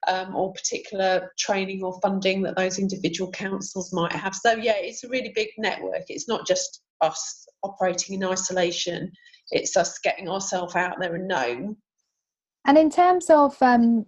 um, 0.08 0.34
or 0.34 0.52
particular 0.54 1.30
training 1.38 1.82
or 1.82 2.00
funding 2.00 2.42
that 2.42 2.56
those 2.56 2.78
individual 2.78 3.30
councils 3.30 3.92
might 3.92 4.12
have. 4.12 4.34
So, 4.34 4.52
yeah, 4.52 4.76
it's 4.76 5.04
a 5.04 5.08
really 5.08 5.32
big 5.34 5.48
network. 5.58 6.04
It's 6.08 6.28
not 6.28 6.46
just 6.46 6.82
us 7.02 7.46
operating 7.62 8.14
in 8.16 8.24
isolation, 8.24 9.12
it's 9.50 9.76
us 9.76 9.98
getting 9.98 10.28
ourselves 10.28 10.74
out 10.76 10.96
there 11.00 11.14
and 11.14 11.28
known. 11.28 11.76
And 12.66 12.76
in 12.76 12.90
terms 12.90 13.30
of 13.30 13.56
um, 13.62 14.06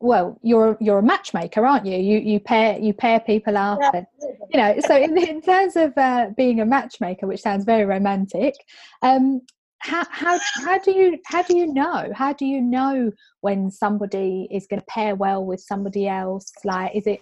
well 0.00 0.38
you're 0.42 0.76
you're 0.80 0.98
a 0.98 1.02
matchmaker 1.02 1.66
aren't 1.66 1.86
you? 1.86 1.96
You 1.96 2.18
you 2.18 2.40
pair 2.40 2.78
you 2.78 2.92
pair 2.92 3.20
people 3.20 3.56
up 3.56 3.78
yeah. 3.80 3.90
and, 3.94 4.06
you 4.52 4.60
know 4.60 4.74
so 4.86 4.96
in, 4.96 5.16
in 5.18 5.42
terms 5.42 5.76
of 5.76 5.96
uh, 5.96 6.28
being 6.36 6.60
a 6.60 6.66
matchmaker 6.66 7.26
which 7.26 7.42
sounds 7.42 7.64
very 7.64 7.84
romantic 7.84 8.54
um 9.02 9.42
how, 9.84 10.04
how 10.10 10.38
how 10.64 10.78
do 10.78 10.92
you 10.92 11.18
how 11.26 11.42
do 11.42 11.56
you 11.56 11.72
know? 11.72 12.10
How 12.14 12.32
do 12.32 12.46
you 12.46 12.62
know 12.62 13.12
when 13.42 13.70
somebody 13.70 14.48
is 14.50 14.66
going 14.66 14.80
to 14.80 14.86
pair 14.86 15.14
well 15.14 15.44
with 15.44 15.60
somebody 15.60 16.08
else? 16.08 16.50
Like 16.64 16.92
is 16.94 17.06
it 17.06 17.20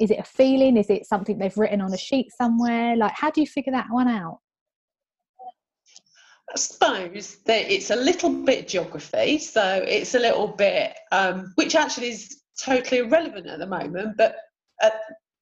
is 0.00 0.10
it 0.10 0.18
a 0.18 0.24
feeling? 0.24 0.78
Is 0.78 0.88
it 0.88 1.06
something 1.06 1.38
they've 1.38 1.56
written 1.58 1.82
on 1.82 1.92
a 1.92 1.98
sheet 1.98 2.28
somewhere? 2.32 2.96
Like 2.96 3.12
how 3.14 3.30
do 3.30 3.42
you 3.42 3.46
figure 3.46 3.72
that 3.72 3.88
one 3.90 4.08
out 4.08 4.38
I 6.52 6.56
suppose 6.56 7.36
that 7.46 7.70
it's 7.70 7.90
a 7.90 7.96
little 7.96 8.30
bit 8.30 8.68
geography, 8.68 9.38
so 9.38 9.84
it's 9.86 10.14
a 10.14 10.18
little 10.18 10.48
bit, 10.48 10.96
um, 11.12 11.52
which 11.54 11.74
actually 11.76 12.10
is 12.10 12.40
totally 12.60 12.98
irrelevant 12.98 13.46
at 13.46 13.58
the 13.58 13.66
moment, 13.66 14.16
but 14.16 14.36
uh, 14.82 14.90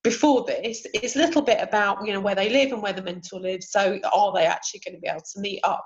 before 0.05 0.45
this, 0.47 0.87
it's 0.95 1.17
a 1.17 1.19
little 1.19 1.43
bit 1.43 1.59
about 1.61 2.07
you 2.07 2.12
know 2.12 2.21
where 2.21 2.35
they 2.35 2.50
live 2.50 2.73
and 2.73 2.83
where 2.83 2.93
the 2.93 3.03
mentor 3.03 3.41
lives. 3.41 3.71
So 3.71 3.99
are 4.12 4.33
they 4.33 4.47
actually 4.47 4.81
going 4.85 4.95
to 4.95 5.00
be 5.00 5.09
able 5.09 5.21
to 5.21 5.41
meet 5.41 5.61
up 5.65 5.85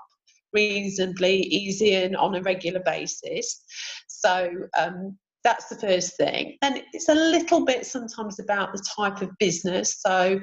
reasonably 0.53 1.37
easy 1.37 1.95
and 1.95 2.15
on 2.15 2.35
a 2.35 2.41
regular 2.41 2.81
basis? 2.81 3.63
So 4.07 4.49
um, 4.77 5.17
that's 5.43 5.67
the 5.67 5.75
first 5.75 6.17
thing. 6.17 6.57
And 6.61 6.81
it's 6.93 7.09
a 7.09 7.15
little 7.15 7.65
bit 7.65 7.85
sometimes 7.85 8.39
about 8.39 8.73
the 8.73 8.83
type 8.95 9.21
of 9.21 9.37
business. 9.39 10.01
So, 10.01 10.39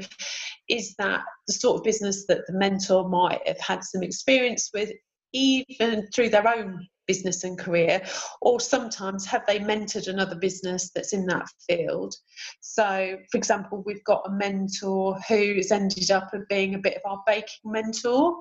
is 0.69 0.95
that 0.99 1.23
the 1.47 1.55
sort 1.55 1.79
of 1.79 1.85
business 1.85 2.27
that 2.27 2.47
the 2.47 2.53
mentor 2.53 3.09
might 3.09 3.47
have 3.47 3.59
had 3.59 3.83
some 3.83 4.03
experience 4.03 4.71
with, 4.73 4.93
even 5.33 6.07
through 6.15 6.29
their 6.29 6.47
own 6.47 6.87
business 7.07 7.43
and 7.43 7.59
career, 7.59 8.01
or 8.41 8.61
sometimes 8.61 9.27
have 9.27 9.45
they 9.47 9.59
mentored 9.59 10.07
another 10.07 10.37
business 10.37 10.91
that's 10.95 11.13
in 11.13 11.27
that 11.27 11.47
field? 11.69 12.15
So, 12.61 13.17
for 13.33 13.39
example, 13.39 13.83
we've 13.85 14.05
got 14.05 14.23
a 14.27 14.31
mentor 14.31 15.19
who's 15.29 15.73
ended 15.73 16.11
up 16.11 16.31
being 16.49 16.75
a 16.75 16.79
bit 16.79 16.99
of 16.99 17.11
our 17.11 17.23
baking 17.27 17.65
mentor. 17.65 18.41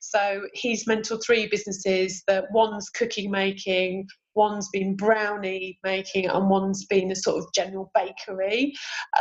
So, 0.00 0.42
he's 0.54 0.86
mentored 0.86 1.22
three 1.24 1.46
businesses 1.46 2.24
that 2.26 2.50
one's 2.52 2.88
cooking 2.88 3.30
making, 3.30 4.08
one's 4.34 4.68
been 4.72 4.96
brownie 4.96 5.78
making 5.84 6.26
and 6.26 6.48
one's 6.48 6.86
been 6.86 7.10
a 7.10 7.16
sort 7.16 7.38
of 7.38 7.52
general 7.54 7.90
bakery 7.94 8.72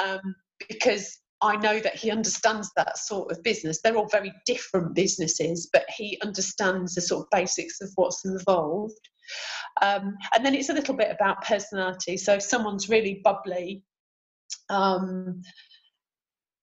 um, 0.02 0.36
because 0.68 1.20
I 1.42 1.56
know 1.56 1.80
that 1.80 1.96
he 1.96 2.12
understands 2.12 2.70
that 2.76 2.98
sort 2.98 3.32
of 3.32 3.42
business. 3.44 3.80
They're 3.82 3.96
all 3.96 4.10
very 4.10 4.34
different 4.46 4.94
businesses, 4.94 5.70
but 5.72 5.86
he 5.96 6.20
understands 6.22 6.96
the 6.96 7.02
sort 7.02 7.24
of 7.24 7.30
basics 7.32 7.80
of 7.82 7.90
what's 7.96 8.26
involved. 8.26 9.10
Um, 9.82 10.18
and 10.36 10.46
then 10.46 10.54
it's 10.54 10.70
a 10.70 10.74
little 10.74 10.96
bit 10.96 11.12
about 11.12 11.46
personality. 11.46 12.18
So 12.18 12.36
if 12.36 12.44
someone's 12.44 12.90
really 12.90 13.22
bubbly, 13.24 13.84
um, 14.70 15.42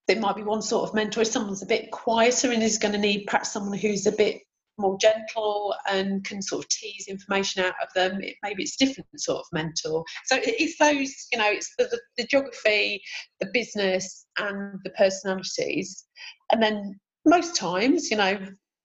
there 0.08 0.20
might 0.20 0.36
be 0.36 0.42
one 0.42 0.62
sort 0.62 0.88
of 0.88 0.94
mentor. 0.94 1.22
If 1.22 1.28
someone's 1.28 1.62
a 1.62 1.66
bit 1.66 1.90
quieter 1.90 2.52
and 2.52 2.62
is 2.62 2.78
going 2.78 2.92
to 2.92 2.98
need 2.98 3.26
perhaps 3.26 3.52
someone 3.52 3.78
who's 3.78 4.06
a 4.06 4.12
bit 4.12 4.42
more 4.78 4.96
gentle 5.00 5.74
and 5.88 6.24
can 6.24 6.42
sort 6.42 6.64
of 6.64 6.68
tease 6.68 7.06
information 7.08 7.64
out 7.64 7.74
of 7.82 7.92
them. 7.94 8.20
It, 8.22 8.36
maybe 8.42 8.62
it's 8.62 8.76
different 8.76 9.08
sort 9.16 9.40
of 9.40 9.46
mentor. 9.52 10.04
So 10.26 10.38
it's 10.42 10.78
those, 10.78 11.12
you 11.32 11.38
know, 11.38 11.50
it's 11.50 11.74
the, 11.78 11.84
the, 11.84 12.00
the 12.18 12.26
geography, 12.26 13.02
the 13.40 13.48
business, 13.52 14.26
and 14.38 14.78
the 14.84 14.90
personalities. 14.90 16.06
And 16.52 16.62
then 16.62 16.98
most 17.24 17.56
times, 17.56 18.10
you 18.10 18.16
know, 18.16 18.38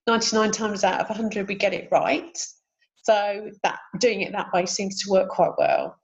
99 0.07 0.51
times 0.51 0.83
out 0.83 0.99
of 0.99 1.09
100, 1.09 1.47
we 1.47 1.55
get 1.55 1.73
it 1.73 1.87
right. 1.91 2.37
So 3.03 3.49
that 3.63 3.79
doing 3.99 4.21
it 4.21 4.31
that 4.33 4.53
way 4.53 4.65
seems 4.65 5.01
to 5.03 5.11
work 5.11 5.29
quite 5.29 5.53
well. 5.57 5.95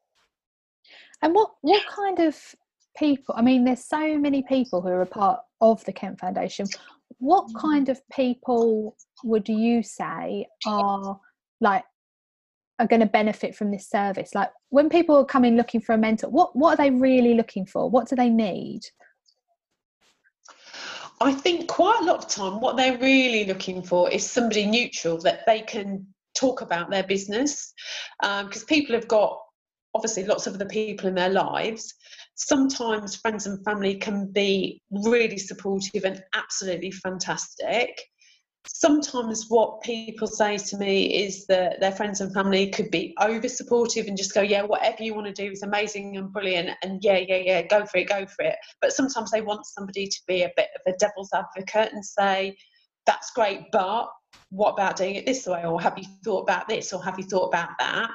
And 1.21 1.33
what 1.33 1.51
what 1.61 1.83
kind 1.87 2.19
of 2.19 2.39
people? 2.97 3.35
I 3.37 3.41
mean, 3.41 3.63
there's 3.63 3.85
so 3.85 4.17
many 4.17 4.43
people 4.43 4.81
who 4.81 4.89
are 4.89 5.01
a 5.01 5.07
part 5.07 5.39
of 5.61 5.83
the 5.85 5.93
Kent 5.93 6.19
Foundation. 6.19 6.67
What 7.19 7.47
mm. 7.47 7.59
kind 7.59 7.89
of 7.89 8.01
people 8.09 8.95
would 9.23 9.47
you 9.49 9.83
say 9.83 10.47
are 10.65 11.19
like 11.61 11.83
are 12.79 12.87
going 12.87 12.99
to 12.99 13.07
benefit 13.07 13.55
from 13.55 13.71
this 13.71 13.89
service? 13.89 14.35
Like 14.35 14.51
when 14.69 14.89
people 14.89 15.17
are 15.17 15.25
coming 15.25 15.55
looking 15.55 15.81
for 15.81 15.93
a 15.93 15.97
mentor 15.97 16.29
what 16.29 16.55
what 16.55 16.73
are 16.73 16.83
they 16.83 16.91
really 16.91 17.33
looking 17.33 17.65
for? 17.65 17.89
What 17.89 18.07
do 18.07 18.15
they 18.15 18.29
need? 18.29 18.81
I 21.19 21.31
think 21.31 21.67
quite 21.67 21.99
a 22.01 22.05
lot 22.05 22.17
of 22.17 22.27
time 22.27 22.61
what 22.61 22.77
they're 22.77 22.97
really 22.97 23.45
looking 23.45 23.81
for 23.81 24.09
is 24.11 24.29
somebody 24.29 24.65
neutral 24.67 25.17
that 25.21 25.41
they 25.47 25.61
can 25.61 26.05
talk 26.35 26.61
about 26.61 26.91
their 26.91 27.03
business 27.03 27.73
because 28.21 28.61
um, 28.61 28.67
people 28.67 28.93
have 28.93 29.07
got 29.07 29.39
obviously 29.95 30.25
lots 30.25 30.45
of 30.45 30.53
other 30.53 30.65
people 30.65 31.07
in 31.07 31.15
their 31.15 31.29
lives. 31.29 31.95
Sometimes 32.35 33.15
friends 33.15 33.47
and 33.47 33.63
family 33.65 33.95
can 33.95 34.31
be 34.31 34.81
really 34.91 35.39
supportive 35.39 36.05
and 36.05 36.23
absolutely 36.35 36.91
fantastic 36.91 37.99
sometimes 38.73 39.45
what 39.49 39.81
people 39.81 40.27
say 40.27 40.57
to 40.57 40.77
me 40.77 41.23
is 41.23 41.45
that 41.47 41.79
their 41.79 41.91
friends 41.91 42.21
and 42.21 42.33
family 42.33 42.69
could 42.69 42.91
be 42.91 43.15
over 43.21 43.47
supportive 43.47 44.07
and 44.07 44.17
just 44.17 44.33
go 44.33 44.41
yeah 44.41 44.61
whatever 44.61 45.03
you 45.03 45.13
want 45.13 45.27
to 45.27 45.33
do 45.33 45.51
is 45.51 45.63
amazing 45.63 46.17
and 46.17 46.31
brilliant 46.31 46.69
and 46.83 47.03
yeah 47.03 47.17
yeah 47.17 47.37
yeah 47.37 47.61
go 47.63 47.85
for 47.85 47.97
it 47.97 48.09
go 48.09 48.25
for 48.25 48.43
it. 48.43 48.55
But 48.81 48.93
sometimes 48.93 49.31
they 49.31 49.41
want 49.41 49.65
somebody 49.65 50.07
to 50.07 50.19
be 50.27 50.43
a 50.43 50.51
bit 50.55 50.69
of 50.75 50.93
a 50.93 50.97
devil's 50.97 51.31
advocate 51.33 51.93
and 51.93 52.05
say 52.05 52.55
that's 53.05 53.31
great 53.31 53.61
but 53.71 54.09
what 54.49 54.71
about 54.71 54.95
doing 54.95 55.15
it 55.15 55.25
this 55.25 55.45
way? 55.45 55.65
Or 55.65 55.81
have 55.81 55.97
you 55.97 56.05
thought 56.23 56.41
about 56.41 56.67
this? 56.67 56.93
Or 56.93 57.03
have 57.03 57.17
you 57.17 57.25
thought 57.25 57.47
about 57.47 57.69
that 57.79 58.09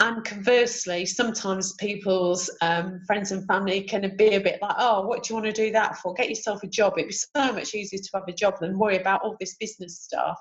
and 0.00 0.24
conversely, 0.24 1.04
sometimes 1.04 1.74
people's 1.74 2.50
um, 2.62 3.00
friends 3.06 3.32
and 3.32 3.46
family 3.46 3.82
can 3.82 4.16
be 4.16 4.34
a 4.34 4.40
bit 4.40 4.58
like, 4.62 4.74
oh, 4.78 5.06
what 5.06 5.22
do 5.22 5.32
you 5.32 5.40
want 5.40 5.54
to 5.54 5.64
do 5.64 5.70
that 5.72 5.98
for? 5.98 6.14
Get 6.14 6.30
yourself 6.30 6.62
a 6.62 6.66
job. 6.66 6.94
It'd 6.96 7.08
be 7.08 7.14
so 7.14 7.52
much 7.52 7.74
easier 7.74 8.00
to 8.00 8.10
have 8.14 8.24
a 8.26 8.32
job 8.32 8.54
than 8.60 8.78
worry 8.78 8.96
about 8.96 9.22
all 9.22 9.36
this 9.38 9.56
business 9.56 10.00
stuff. 10.00 10.38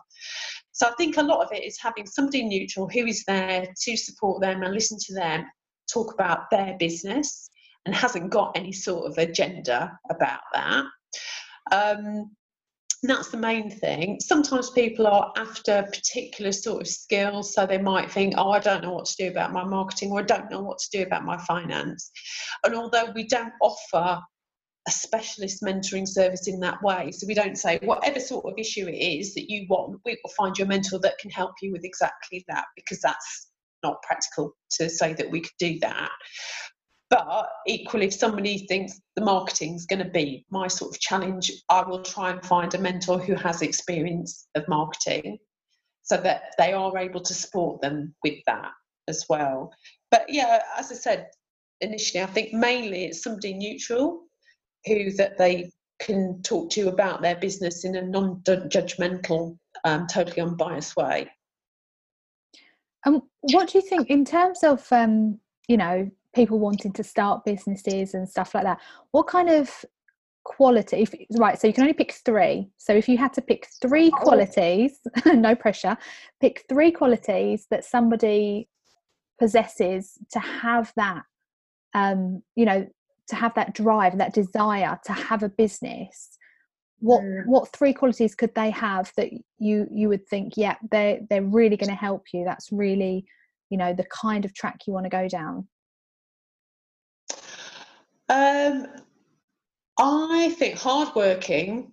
So 0.71 0.87
I 0.87 0.91
think 0.91 1.17
a 1.17 1.21
lot 1.21 1.45
of 1.45 1.51
it 1.51 1.65
is 1.65 1.77
having 1.81 2.05
somebody 2.05 2.43
neutral 2.43 2.87
who 2.87 3.05
is 3.05 3.25
there 3.25 3.67
to 3.83 3.97
support 3.97 4.41
them 4.41 4.63
and 4.63 4.73
listen 4.73 4.97
to 4.97 5.13
them 5.13 5.45
talk 5.91 6.13
about 6.13 6.49
their 6.51 6.77
business 6.79 7.49
and 7.85 7.93
hasn't 7.93 8.29
got 8.29 8.55
any 8.55 8.71
sort 8.71 9.11
of 9.11 9.17
agenda 9.17 9.91
about 10.09 10.41
that. 10.53 10.85
Um, 11.71 12.31
that's 13.03 13.29
the 13.29 13.37
main 13.37 13.69
thing. 13.69 14.19
Sometimes 14.19 14.71
people 14.71 15.07
are 15.07 15.31
after 15.37 15.83
particular 15.83 16.51
sort 16.51 16.81
of 16.81 16.87
skills, 16.87 17.53
so 17.53 17.65
they 17.65 17.77
might 17.77 18.11
think, 18.11 18.33
oh, 18.37 18.51
I 18.51 18.59
don't 18.59 18.83
know 18.83 18.91
what 18.91 19.05
to 19.05 19.15
do 19.17 19.29
about 19.29 19.53
my 19.53 19.63
marketing, 19.63 20.11
or 20.11 20.19
I 20.19 20.23
don't 20.23 20.51
know 20.51 20.61
what 20.61 20.79
to 20.79 20.97
do 20.97 21.03
about 21.03 21.23
my 21.23 21.37
finance. 21.37 22.11
And 22.65 22.75
although 22.75 23.11
we 23.15 23.25
don't 23.27 23.53
offer 23.61 24.19
a 24.87 24.91
specialist 24.91 25.61
mentoring 25.61 26.07
service 26.07 26.47
in 26.47 26.59
that 26.61 26.81
way, 26.81 27.11
so 27.11 27.27
we 27.27 27.33
don't 27.33 27.57
say 27.57 27.79
whatever 27.83 28.19
sort 28.19 28.45
of 28.45 28.53
issue 28.57 28.87
it 28.87 28.97
is 28.97 29.33
that 29.35 29.49
you 29.49 29.65
want, 29.69 29.99
we 30.05 30.17
will 30.23 30.33
find 30.37 30.57
you 30.57 30.65
a 30.65 30.67
mentor 30.67 30.99
that 30.99 31.19
can 31.19 31.31
help 31.31 31.51
you 31.61 31.71
with 31.71 31.85
exactly 31.85 32.43
that, 32.47 32.65
because 32.75 32.99
that's 33.01 33.47
not 33.83 34.01
practical 34.03 34.53
to 34.71 34.89
say 34.89 35.13
that 35.13 35.29
we 35.29 35.39
could 35.41 35.51
do 35.57 35.79
that. 35.79 36.09
But 37.09 37.49
equally, 37.65 38.07
if 38.07 38.13
somebody 38.13 38.59
thinks 38.67 39.01
the 39.15 39.23
marketing's 39.23 39.85
going 39.85 40.03
to 40.03 40.09
be 40.09 40.45
my 40.51 40.67
sort 40.67 40.93
of 40.95 41.01
challenge, 41.01 41.51
I 41.69 41.81
will 41.81 42.03
try 42.03 42.29
and 42.29 42.45
find 42.45 42.73
a 42.73 42.77
mentor 42.77 43.17
who 43.17 43.33
has 43.35 43.61
experience 43.61 44.47
of 44.55 44.67
marketing 44.67 45.39
so 46.03 46.17
that 46.17 46.53
they 46.57 46.73
are 46.73 46.97
able 46.97 47.21
to 47.21 47.33
support 47.33 47.81
them 47.81 48.13
with 48.23 48.37
that 48.45 48.71
as 49.07 49.25
well. 49.27 49.73
But 50.11 50.25
yeah, 50.29 50.61
as 50.77 50.91
I 50.91 50.95
said 50.95 51.29
initially, 51.81 52.21
I 52.21 52.27
think 52.27 52.53
mainly 52.53 53.05
it's 53.05 53.23
somebody 53.23 53.53
neutral 53.53 54.23
who 54.85 55.11
that 55.13 55.37
they 55.37 55.71
can 55.99 56.41
talk 56.43 56.69
to 56.71 56.89
about 56.89 57.21
their 57.21 57.35
business 57.35 57.85
in 57.85 57.95
a 57.95 58.01
non-judgmental, 58.01 59.57
um, 59.83 60.07
totally 60.07 60.41
unbiased 60.41 60.95
way. 60.95 61.29
And 63.05 63.21
what 63.41 63.69
do 63.69 63.77
you 63.77 63.81
think 63.81 64.09
in 64.09 64.25
terms 64.25 64.63
of 64.63 64.85
um, 64.91 65.39
you 65.67 65.77
know 65.77 66.09
people 66.35 66.59
wanting 66.59 66.93
to 66.93 67.03
start 67.03 67.45
businesses 67.45 68.13
and 68.13 68.27
stuff 68.27 68.53
like 68.53 68.63
that? 68.63 68.79
What 69.11 69.27
kind 69.27 69.49
of 69.49 69.85
quality 70.45 71.01
if, 71.01 71.13
right 71.37 71.59
so 71.59 71.67
you 71.67 71.73
can 71.73 71.83
only 71.83 71.93
pick 71.93 72.11
three 72.25 72.67
so 72.77 72.91
if 72.93 73.07
you 73.07 73.17
had 73.17 73.31
to 73.31 73.41
pick 73.41 73.67
three 73.81 74.09
qualities 74.09 74.99
no 75.25 75.53
pressure 75.53 75.95
pick 76.41 76.65
three 76.67 76.91
qualities 76.91 77.67
that 77.69 77.85
somebody 77.85 78.67
possesses 79.37 80.17
to 80.31 80.39
have 80.39 80.91
that 80.95 81.23
um 81.93 82.41
you 82.55 82.65
know 82.65 82.87
to 83.27 83.35
have 83.35 83.53
that 83.53 83.75
drive 83.75 84.17
that 84.17 84.33
desire 84.33 84.99
to 85.05 85.13
have 85.13 85.43
a 85.43 85.49
business 85.49 86.37
what 86.99 87.21
mm. 87.21 87.45
what 87.45 87.71
three 87.71 87.93
qualities 87.93 88.33
could 88.33 88.53
they 88.55 88.71
have 88.71 89.11
that 89.17 89.29
you 89.59 89.87
you 89.91 90.09
would 90.09 90.25
think 90.27 90.53
yeah 90.57 90.75
they 90.91 91.21
they're 91.29 91.43
really 91.43 91.77
going 91.77 91.89
to 91.89 91.95
help 91.95 92.25
you 92.33 92.43
that's 92.43 92.71
really 92.71 93.25
you 93.69 93.77
know 93.77 93.93
the 93.93 94.05
kind 94.05 94.45
of 94.45 94.53
track 94.53 94.79
you 94.87 94.93
want 94.93 95.05
to 95.05 95.09
go 95.09 95.27
down 95.27 95.67
um 98.29 98.87
i 99.99 100.53
think 100.57 100.77
hardworking 100.77 101.91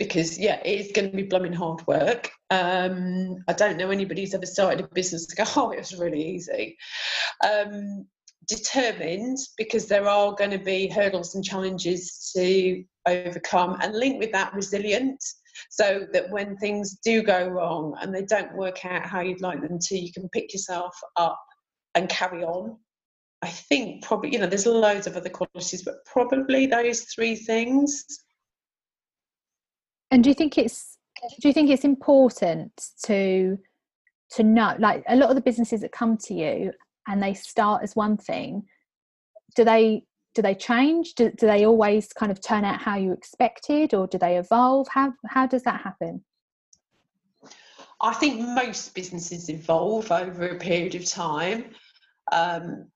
because 0.00 0.38
yeah 0.38 0.60
it 0.64 0.80
is 0.80 0.92
going 0.92 1.10
to 1.10 1.16
be 1.16 1.24
blooming 1.24 1.52
hard 1.52 1.86
work. 1.86 2.30
Um 2.50 3.44
i 3.46 3.52
don't 3.52 3.76
know 3.76 3.90
anybody 3.90 4.22
who's 4.22 4.34
ever 4.34 4.46
started 4.46 4.80
a 4.80 4.88
business 4.88 5.26
to 5.26 5.36
go 5.36 5.44
oh 5.56 5.70
it 5.70 5.78
was 5.78 5.98
really 5.98 6.34
easy. 6.34 6.76
Um 7.46 8.06
determined 8.48 9.38
because 9.58 9.86
there 9.86 10.08
are 10.08 10.34
going 10.34 10.50
to 10.50 10.58
be 10.58 10.88
hurdles 10.88 11.34
and 11.34 11.44
challenges 11.44 12.32
to 12.34 12.82
overcome 13.06 13.76
and 13.80 13.94
link 13.94 14.18
with 14.18 14.32
that 14.32 14.54
resilient 14.54 15.22
so 15.68 16.06
that 16.12 16.30
when 16.30 16.56
things 16.56 16.98
do 17.04 17.22
go 17.22 17.46
wrong 17.46 17.94
and 18.00 18.14
they 18.14 18.22
don't 18.22 18.56
work 18.56 18.84
out 18.86 19.04
how 19.04 19.20
you'd 19.20 19.42
like 19.42 19.60
them 19.60 19.78
to 19.78 19.98
you 19.98 20.10
can 20.12 20.28
pick 20.30 20.52
yourself 20.52 20.96
up 21.16 21.38
and 21.94 22.08
carry 22.08 22.42
on 22.42 22.76
i 23.42 23.48
think 23.48 24.02
probably 24.02 24.32
you 24.32 24.38
know 24.38 24.46
there's 24.46 24.66
loads 24.66 25.06
of 25.06 25.16
other 25.16 25.30
qualities 25.30 25.82
but 25.82 26.04
probably 26.04 26.66
those 26.66 27.02
three 27.02 27.36
things. 27.36 28.04
And 30.12 30.24
do 30.24 30.30
you 30.30 30.34
think 30.34 30.58
it's 30.58 30.98
do 31.40 31.48
you 31.48 31.54
think 31.54 31.70
it's 31.70 31.84
important 31.84 32.72
to 33.04 33.58
to 34.32 34.42
know 34.42 34.74
like 34.78 35.04
a 35.08 35.16
lot 35.16 35.30
of 35.30 35.36
the 35.36 35.42
businesses 35.42 35.80
that 35.82 35.92
come 35.92 36.16
to 36.16 36.34
you 36.34 36.72
and 37.06 37.22
they 37.22 37.34
start 37.34 37.82
as 37.82 37.94
one 37.94 38.16
thing 38.16 38.64
do 39.56 39.64
they 39.64 40.04
do 40.34 40.42
they 40.42 40.54
change? 40.54 41.14
Do, 41.14 41.30
do 41.30 41.46
they 41.46 41.66
always 41.66 42.12
kind 42.12 42.30
of 42.30 42.40
turn 42.40 42.64
out 42.64 42.80
how 42.80 42.96
you 42.96 43.12
expected 43.12 43.94
or 43.94 44.06
do 44.06 44.18
they 44.18 44.36
evolve? 44.36 44.86
How 44.88 45.12
how 45.28 45.46
does 45.46 45.62
that 45.64 45.80
happen? 45.80 46.24
I 48.00 48.14
think 48.14 48.40
most 48.40 48.94
businesses 48.94 49.50
evolve 49.50 50.10
over 50.10 50.48
a 50.48 50.58
period 50.58 50.94
of 50.94 51.04
time. 51.04 51.66
Um, 52.32 52.86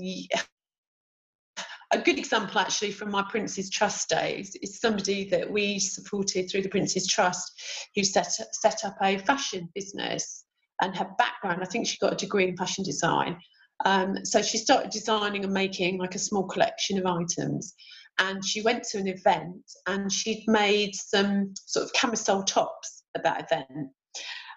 a 1.90 1.98
good 1.98 2.18
example 2.18 2.58
actually 2.58 2.92
from 2.92 3.10
my 3.10 3.24
prince's 3.30 3.70
trust 3.70 4.08
days 4.08 4.54
is 4.62 4.80
somebody 4.80 5.28
that 5.30 5.50
we 5.50 5.78
supported 5.78 6.50
through 6.50 6.62
the 6.62 6.68
prince's 6.68 7.06
trust 7.06 7.52
who 7.94 8.04
set, 8.04 8.30
set 8.52 8.84
up 8.84 8.96
a 9.02 9.18
fashion 9.18 9.68
business 9.74 10.44
and 10.80 10.96
her 10.96 11.08
background, 11.18 11.60
I 11.62 11.66
think 11.66 11.86
she 11.86 11.98
got 11.98 12.12
a 12.12 12.16
degree 12.16 12.46
in 12.46 12.56
fashion 12.56 12.84
design. 12.84 13.38
Um, 13.84 14.24
so 14.24 14.42
she 14.42 14.58
started 14.58 14.90
designing 14.90 15.44
and 15.44 15.52
making 15.52 15.98
like 15.98 16.14
a 16.14 16.20
small 16.20 16.46
collection 16.46 16.98
of 16.98 17.06
items. 17.06 17.74
And 18.18 18.44
she 18.44 18.62
went 18.62 18.84
to 18.84 18.98
an 18.98 19.06
event 19.06 19.62
and 19.86 20.12
she'd 20.12 20.44
made 20.46 20.94
some 20.94 21.54
sort 21.66 21.86
of 21.86 21.92
camisole 21.92 22.42
tops 22.44 23.04
at 23.16 23.22
that 23.24 23.46
event. 23.50 23.90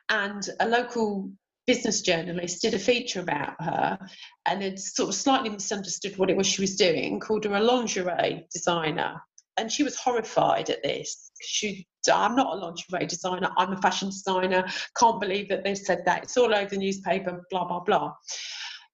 And 0.10 0.48
a 0.60 0.68
local 0.68 1.32
business 1.72 2.02
journalist 2.02 2.62
did 2.62 2.74
a 2.74 2.80
feature 2.80 3.22
about 3.22 3.54
her 3.62 3.98
and 4.46 4.62
had 4.62 4.78
sort 4.78 5.08
of 5.08 5.16
slightly 5.16 5.50
misunderstood 5.50 6.18
what 6.18 6.30
it 6.30 6.36
was 6.36 6.46
she 6.46 6.60
was 6.60 6.76
doing, 6.76 7.18
called 7.18 7.46
her 7.46 7.56
a 7.56 7.62
lingerie 7.62 8.46
designer. 8.54 9.22
And 9.56 9.72
she 9.72 9.84
was 9.84 9.96
horrified 9.96 10.70
at 10.70 10.84
this. 10.84 11.32
She 11.42 11.88
I'm 12.12 12.36
not 12.36 12.54
a 12.54 12.60
lingerie 12.60 13.06
designer, 13.06 13.50
I'm 13.58 13.72
a 13.72 13.82
fashion 13.82 14.10
designer. 14.10 14.66
Can't 15.00 15.22
believe 15.22 15.48
that 15.48 15.64
they 15.64 15.76
said 15.76 16.00
that. 16.06 16.24
It's 16.24 16.36
all 16.36 16.54
over 16.54 16.72
the 16.72 16.76
newspaper, 16.76 17.42
blah, 17.50 17.66
blah, 17.66 17.80
blah. 17.80 18.16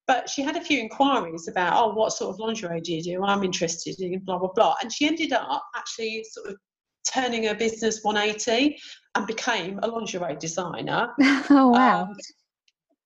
But 0.05 0.29
she 0.29 0.43
had 0.43 0.55
a 0.55 0.61
few 0.61 0.79
inquiries 0.79 1.47
about, 1.47 1.83
oh, 1.83 1.95
what 1.95 2.13
sort 2.13 2.35
of 2.35 2.39
lingerie 2.39 2.81
do 2.81 2.93
you 2.93 3.01
do? 3.01 3.23
I'm 3.23 3.43
interested 3.43 3.99
in 3.99 4.19
blah, 4.19 4.37
blah, 4.37 4.51
blah. 4.53 4.75
And 4.83 4.93
she 4.93 5.07
ended 5.07 5.33
up 5.33 5.63
actually 5.75 6.23
sort 6.31 6.49
of 6.49 6.57
turning 7.11 7.45
her 7.45 7.55
business 7.55 8.03
180 8.03 8.77
and 9.15 9.25
became 9.25 9.79
a 9.81 9.87
lingerie 9.87 10.35
designer. 10.35 11.09
oh, 11.49 11.69
wow. 11.69 12.03
Um, 12.03 12.15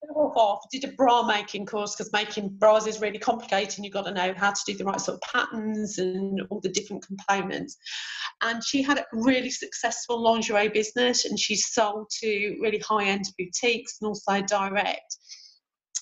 off, 0.09 0.63
did 0.71 0.83
a 0.83 0.91
bra 0.93 1.23
making 1.23 1.65
course 1.65 1.95
because 1.95 2.11
making 2.11 2.49
bras 2.49 2.87
is 2.87 3.01
really 3.01 3.19
complicated 3.19 3.77
and 3.77 3.85
you've 3.85 3.93
got 3.93 4.05
to 4.05 4.13
know 4.13 4.33
how 4.35 4.51
to 4.51 4.61
do 4.65 4.75
the 4.75 4.83
right 4.83 4.99
sort 4.99 5.15
of 5.15 5.21
patterns 5.21 5.97
and 5.97 6.41
all 6.49 6.59
the 6.61 6.69
different 6.69 7.05
components. 7.05 7.77
And 8.41 8.63
she 8.63 8.81
had 8.81 8.99
a 8.99 9.05
really 9.13 9.49
successful 9.49 10.21
lingerie 10.21 10.69
business 10.69 11.25
and 11.25 11.39
she 11.39 11.55
sold 11.55 12.09
to 12.21 12.57
really 12.61 12.79
high 12.79 13.05
end 13.05 13.25
boutiques 13.37 13.97
and 14.01 14.07
also 14.07 14.41
direct. 14.41 15.17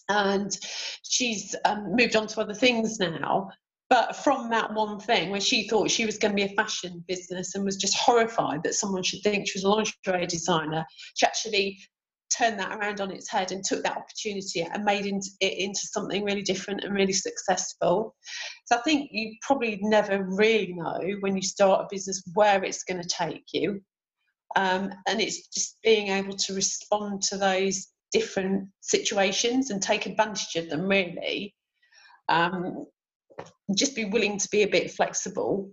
And 0.10 0.58
she's 1.04 1.56
um, 1.66 1.96
moved 1.96 2.16
on 2.16 2.28
to 2.28 2.42
other 2.42 2.54
things 2.54 3.00
now. 3.00 3.50
But 3.90 4.16
from 4.16 4.52
that 4.52 4.74
one 4.74 5.00
thing 5.00 5.32
where 5.32 5.42
she 5.42 5.68
thought 5.68 5.90
she 5.90 6.06
was 6.06 6.20
going 6.20 6.32
to 6.32 6.36
be 6.36 6.52
a 6.52 6.56
fashion 6.56 7.04
business 7.08 7.56
and 7.56 7.66
was 7.66 7.76
just 7.76 7.98
horrified 7.98 8.62
that 8.64 8.76
someone 8.76 9.02
should 9.02 9.24
think 9.24 9.48
she 9.48 9.58
was 9.58 9.64
a 9.64 9.70
lingerie 9.70 10.28
designer, 10.28 10.86
she 11.16 11.26
actually 11.26 11.80
turned 12.30 12.60
that 12.60 12.78
around 12.78 13.02
on 13.02 13.12
its 13.12 13.30
head 13.30 13.52
and 13.52 13.64
took 13.64 13.84
that 13.84 13.98
opportunity 13.98 14.62
and 14.62 14.84
made 14.84 15.06
it 15.06 15.54
into 15.54 15.82
something 15.82 16.24
really 16.24 16.42
different 16.42 16.84
and 16.84 16.94
really 16.94 17.14
successful. 17.14 18.16
So 18.66 18.78
I 18.78 18.82
think 18.82 19.10
you 19.12 19.36
probably 19.42 19.80
never 19.82 20.24
really 20.24 20.74
know 20.74 21.00
when 21.22 21.36
you 21.36 21.42
start 21.42 21.82
a 21.82 21.88
business 21.90 22.24
where 22.34 22.64
it's 22.64 22.84
going 22.84 23.02
to 23.02 23.08
take 23.08 23.46
you. 23.54 23.82
Um, 24.56 24.92
and 25.08 25.22
it's 25.22 25.48
just 25.48 25.78
being 25.84 26.08
able 26.08 26.36
to 26.36 26.54
respond 26.54 27.22
to 27.24 27.38
those 27.38 27.88
different 28.12 28.68
situations 28.82 29.70
and 29.70 29.82
take 29.82 30.06
advantage 30.06 30.56
of 30.56 30.70
them 30.70 30.88
really. 30.88 31.56
Um, 32.28 32.86
just 33.76 33.96
be 33.96 34.06
willing 34.06 34.38
to 34.38 34.50
be 34.50 34.64
a 34.64 34.68
bit 34.68 34.92
flexible. 34.92 35.72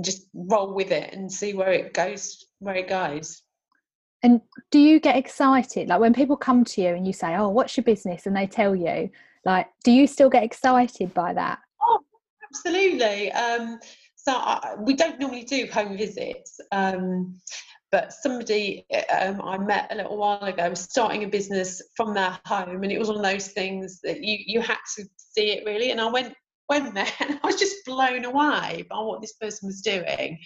Just 0.00 0.26
roll 0.34 0.74
with 0.74 0.90
it 0.90 1.12
and 1.12 1.30
see 1.30 1.54
where 1.54 1.72
it 1.72 1.94
goes, 1.94 2.44
where 2.58 2.74
it 2.76 2.88
goes. 2.88 3.42
And 4.22 4.40
do 4.70 4.78
you 4.78 5.00
get 5.00 5.16
excited? 5.16 5.88
Like 5.88 6.00
when 6.00 6.14
people 6.14 6.36
come 6.36 6.64
to 6.64 6.80
you 6.80 6.88
and 6.88 7.06
you 7.06 7.12
say, 7.12 7.34
Oh, 7.36 7.48
what's 7.48 7.76
your 7.76 7.84
business? 7.84 8.26
And 8.26 8.36
they 8.36 8.46
tell 8.46 8.76
you, 8.76 9.10
like, 9.44 9.68
do 9.84 9.90
you 9.90 10.06
still 10.06 10.30
get 10.30 10.44
excited 10.44 11.12
by 11.12 11.34
that? 11.34 11.58
Oh, 11.82 12.00
absolutely. 12.48 13.32
Um, 13.32 13.80
so 14.14 14.32
I, 14.32 14.76
we 14.78 14.94
don't 14.94 15.18
normally 15.18 15.42
do 15.42 15.66
home 15.72 15.96
visits. 15.96 16.60
Um, 16.70 17.40
but 17.92 18.12
somebody 18.12 18.86
um, 19.20 19.42
I 19.42 19.58
met 19.58 19.92
a 19.92 19.96
little 19.96 20.16
while 20.16 20.42
ago 20.42 20.70
was 20.70 20.80
starting 20.80 21.24
a 21.24 21.28
business 21.28 21.82
from 21.94 22.14
their 22.14 22.38
home, 22.46 22.82
and 22.82 22.90
it 22.90 22.98
was 22.98 23.08
one 23.08 23.18
of 23.18 23.22
those 23.22 23.48
things 23.48 24.00
that 24.02 24.22
you 24.22 24.38
you 24.46 24.60
had 24.62 24.78
to 24.96 25.04
see 25.16 25.50
it 25.50 25.64
really. 25.66 25.90
And 25.90 26.00
I 26.00 26.10
went 26.10 26.34
went 26.70 26.94
there, 26.94 27.06
and 27.20 27.38
I 27.42 27.46
was 27.46 27.56
just 27.56 27.84
blown 27.84 28.24
away 28.24 28.86
by 28.88 28.98
what 28.98 29.20
this 29.20 29.34
person 29.34 29.66
was 29.66 29.82
doing, 29.82 30.38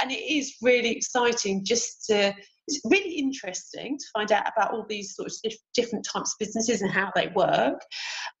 and 0.00 0.10
it 0.10 0.16
is 0.16 0.56
really 0.60 0.90
exciting 0.90 1.64
just 1.64 2.04
to 2.06 2.34
it's 2.68 2.80
really 2.84 3.16
interesting 3.16 3.98
to 3.98 4.04
find 4.12 4.30
out 4.32 4.50
about 4.54 4.72
all 4.72 4.84
these 4.88 5.14
sort 5.14 5.28
of 5.28 5.52
different 5.74 6.04
types 6.04 6.32
of 6.32 6.38
businesses 6.38 6.82
and 6.82 6.90
how 6.90 7.10
they 7.14 7.28
work. 7.28 7.80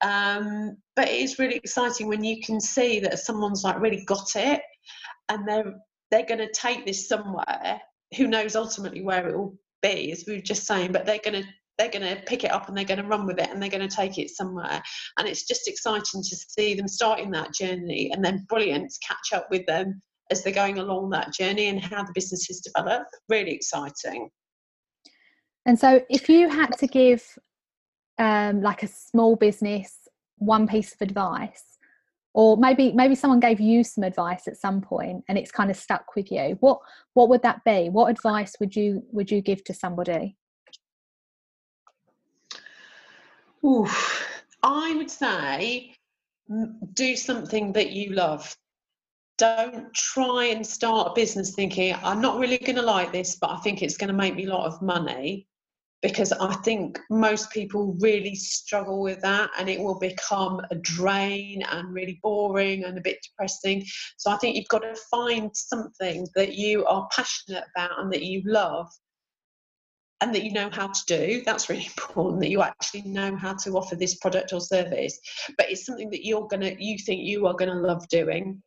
Um, 0.02 0.76
but 0.96 1.08
it 1.08 1.20
is 1.20 1.38
really 1.38 1.56
exciting 1.56 2.08
when 2.08 2.22
you 2.22 2.40
can 2.42 2.60
see 2.60 3.00
that 3.00 3.18
someone's 3.18 3.64
like 3.64 3.80
really 3.80 4.04
got 4.04 4.36
it, 4.36 4.60
and 5.28 5.48
they're 5.48 5.74
they're 6.10 6.26
going 6.26 6.38
to 6.38 6.52
take 6.52 6.86
this 6.86 7.08
somewhere. 7.08 7.80
Who 8.16 8.26
knows 8.26 8.56
ultimately 8.56 9.02
where 9.02 9.28
it 9.28 9.36
will 9.36 9.58
be, 9.82 10.12
as 10.12 10.24
we 10.26 10.34
were 10.34 10.40
just 10.40 10.66
saying, 10.66 10.92
but 10.92 11.06
they're 11.06 11.20
going 11.24 11.42
to 11.42 11.48
they're 11.78 11.90
going 11.90 12.16
to 12.16 12.20
pick 12.22 12.42
it 12.42 12.50
up 12.50 12.68
and 12.68 12.76
they're 12.76 12.84
going 12.84 13.00
to 13.00 13.06
run 13.06 13.24
with 13.24 13.38
it 13.38 13.50
and 13.50 13.62
they're 13.62 13.70
going 13.70 13.88
to 13.88 13.96
take 13.96 14.18
it 14.18 14.30
somewhere. 14.30 14.82
And 15.16 15.28
it's 15.28 15.46
just 15.46 15.68
exciting 15.68 16.22
to 16.22 16.36
see 16.36 16.74
them 16.74 16.88
starting 16.88 17.30
that 17.30 17.54
journey 17.54 18.10
and 18.12 18.24
then 18.24 18.44
brilliant 18.48 18.90
to 18.90 19.06
catch 19.06 19.32
up 19.32 19.46
with 19.48 19.64
them 19.66 20.02
as 20.30 20.42
they're 20.42 20.52
going 20.52 20.78
along 20.78 21.10
that 21.10 21.32
journey 21.32 21.68
and 21.68 21.80
how 21.80 22.02
the 22.02 22.12
business 22.14 22.46
has 22.46 22.60
developed. 22.60 23.10
Really 23.28 23.52
exciting. 23.52 24.30
And 25.66 25.78
so, 25.78 26.02
if 26.08 26.28
you 26.28 26.48
had 26.48 26.76
to 26.78 26.86
give 26.86 27.38
um, 28.18 28.62
like 28.62 28.82
a 28.82 28.88
small 28.88 29.36
business 29.36 30.08
one 30.38 30.66
piece 30.66 30.92
of 30.92 31.00
advice 31.00 31.78
or 32.34 32.56
maybe 32.56 32.92
maybe 32.92 33.14
someone 33.14 33.40
gave 33.40 33.60
you 33.60 33.82
some 33.82 34.04
advice 34.04 34.46
at 34.46 34.56
some 34.56 34.80
point 34.80 35.24
and 35.28 35.36
it's 35.36 35.50
kind 35.50 35.70
of 35.70 35.76
stuck 35.76 36.14
with 36.14 36.30
you 36.30 36.56
what 36.60 36.78
what 37.14 37.28
would 37.28 37.42
that 37.42 37.62
be 37.64 37.88
what 37.88 38.10
advice 38.10 38.54
would 38.60 38.74
you 38.76 39.02
would 39.10 39.30
you 39.30 39.40
give 39.40 39.62
to 39.64 39.74
somebody 39.74 40.36
Oof. 43.64 44.24
i 44.62 44.94
would 44.94 45.10
say 45.10 45.94
do 46.94 47.16
something 47.16 47.72
that 47.72 47.90
you 47.90 48.12
love 48.12 48.56
don't 49.38 49.92
try 49.94 50.46
and 50.46 50.66
start 50.66 51.08
a 51.08 51.14
business 51.14 51.54
thinking 51.54 51.94
i'm 52.02 52.20
not 52.20 52.38
really 52.38 52.58
going 52.58 52.76
to 52.76 52.82
like 52.82 53.12
this 53.12 53.36
but 53.40 53.50
i 53.50 53.56
think 53.58 53.82
it's 53.82 53.96
going 53.96 54.08
to 54.08 54.14
make 54.14 54.34
me 54.34 54.44
a 54.46 54.50
lot 54.50 54.66
of 54.66 54.82
money 54.82 55.48
because 56.02 56.32
I 56.32 56.54
think 56.56 56.98
most 57.10 57.50
people 57.50 57.96
really 58.00 58.34
struggle 58.34 59.02
with 59.02 59.20
that 59.22 59.50
and 59.58 59.68
it 59.68 59.80
will 59.80 59.98
become 59.98 60.60
a 60.70 60.76
drain 60.76 61.62
and 61.62 61.92
really 61.92 62.20
boring 62.22 62.84
and 62.84 62.96
a 62.96 63.00
bit 63.00 63.18
depressing. 63.22 63.84
So 64.16 64.30
I 64.30 64.36
think 64.36 64.56
you've 64.56 64.68
got 64.68 64.80
to 64.80 64.94
find 65.10 65.50
something 65.54 66.26
that 66.36 66.54
you 66.54 66.84
are 66.86 67.08
passionate 67.10 67.64
about 67.74 68.00
and 68.00 68.12
that 68.12 68.22
you 68.22 68.42
love 68.44 68.88
and 70.20 70.34
that 70.34 70.44
you 70.44 70.52
know 70.52 70.70
how 70.70 70.88
to 70.88 71.00
do. 71.06 71.42
That's 71.44 71.68
really 71.68 71.86
important 71.98 72.40
that 72.42 72.50
you 72.50 72.62
actually 72.62 73.02
know 73.02 73.34
how 73.36 73.54
to 73.54 73.72
offer 73.72 73.96
this 73.96 74.16
product 74.16 74.52
or 74.52 74.60
service. 74.60 75.18
But 75.56 75.70
it's 75.70 75.84
something 75.84 76.10
that 76.10 76.24
you're 76.24 76.46
gonna 76.46 76.74
you 76.78 76.96
think 76.98 77.22
you 77.24 77.46
are 77.48 77.54
gonna 77.54 77.74
love 77.74 78.08
doing. 78.08 78.62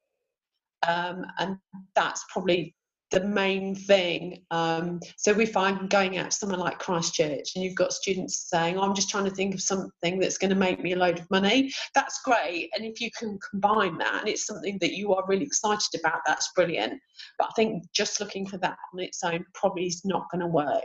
Um, 0.88 1.26
and 1.40 1.58
that's 1.96 2.24
probably 2.32 2.76
the 3.12 3.24
main 3.26 3.76
thing. 3.76 4.42
Um, 4.52 5.00
so 5.18 5.34
we 5.34 5.52
I'm 5.56 5.88
going 5.88 6.18
out 6.18 6.32
to 6.32 6.38
somewhere 6.38 6.58
like 6.58 6.80
Christ 6.80 7.14
Church 7.14 7.52
and 7.56 7.64
you've 7.64 7.76
got 7.76 7.92
students 7.92 8.50
saying, 8.50 8.78
oh, 8.78 8.84
I'm 8.84 8.96
just 8.96 9.10
trying 9.10 9.26
to 9.26 9.32
think 9.32 9.54
of 9.54 9.62
something 9.62 10.18
that's 10.18 10.38
going 10.38 10.50
to 10.50 10.56
make 10.56 10.82
me 10.82 10.94
a 10.94 10.98
load 10.98 11.20
of 11.20 11.30
money, 11.30 11.74
that's 11.94 12.22
great. 12.24 12.70
And 12.74 12.86
if 12.86 13.02
you 13.02 13.10
can 13.18 13.38
combine 13.52 13.98
that 13.98 14.22
and 14.22 14.30
it's 14.30 14.46
something 14.46 14.78
that 14.80 14.94
you 14.94 15.14
are 15.14 15.26
really 15.28 15.46
excited 15.46 16.00
about, 16.00 16.22
that's 16.26 16.52
brilliant. 16.56 17.00
But 17.38 17.50
I 17.50 17.52
think 17.56 17.84
just 17.94 18.22
looking 18.22 18.48
for 18.48 18.58
that 18.60 18.78
on 18.94 19.02
its 19.02 19.24
own 19.24 19.44
probably 19.54 19.88
is 19.88 20.04
not 20.06 20.32
going 20.32 20.42
to 20.42 20.48
work. 20.48 20.84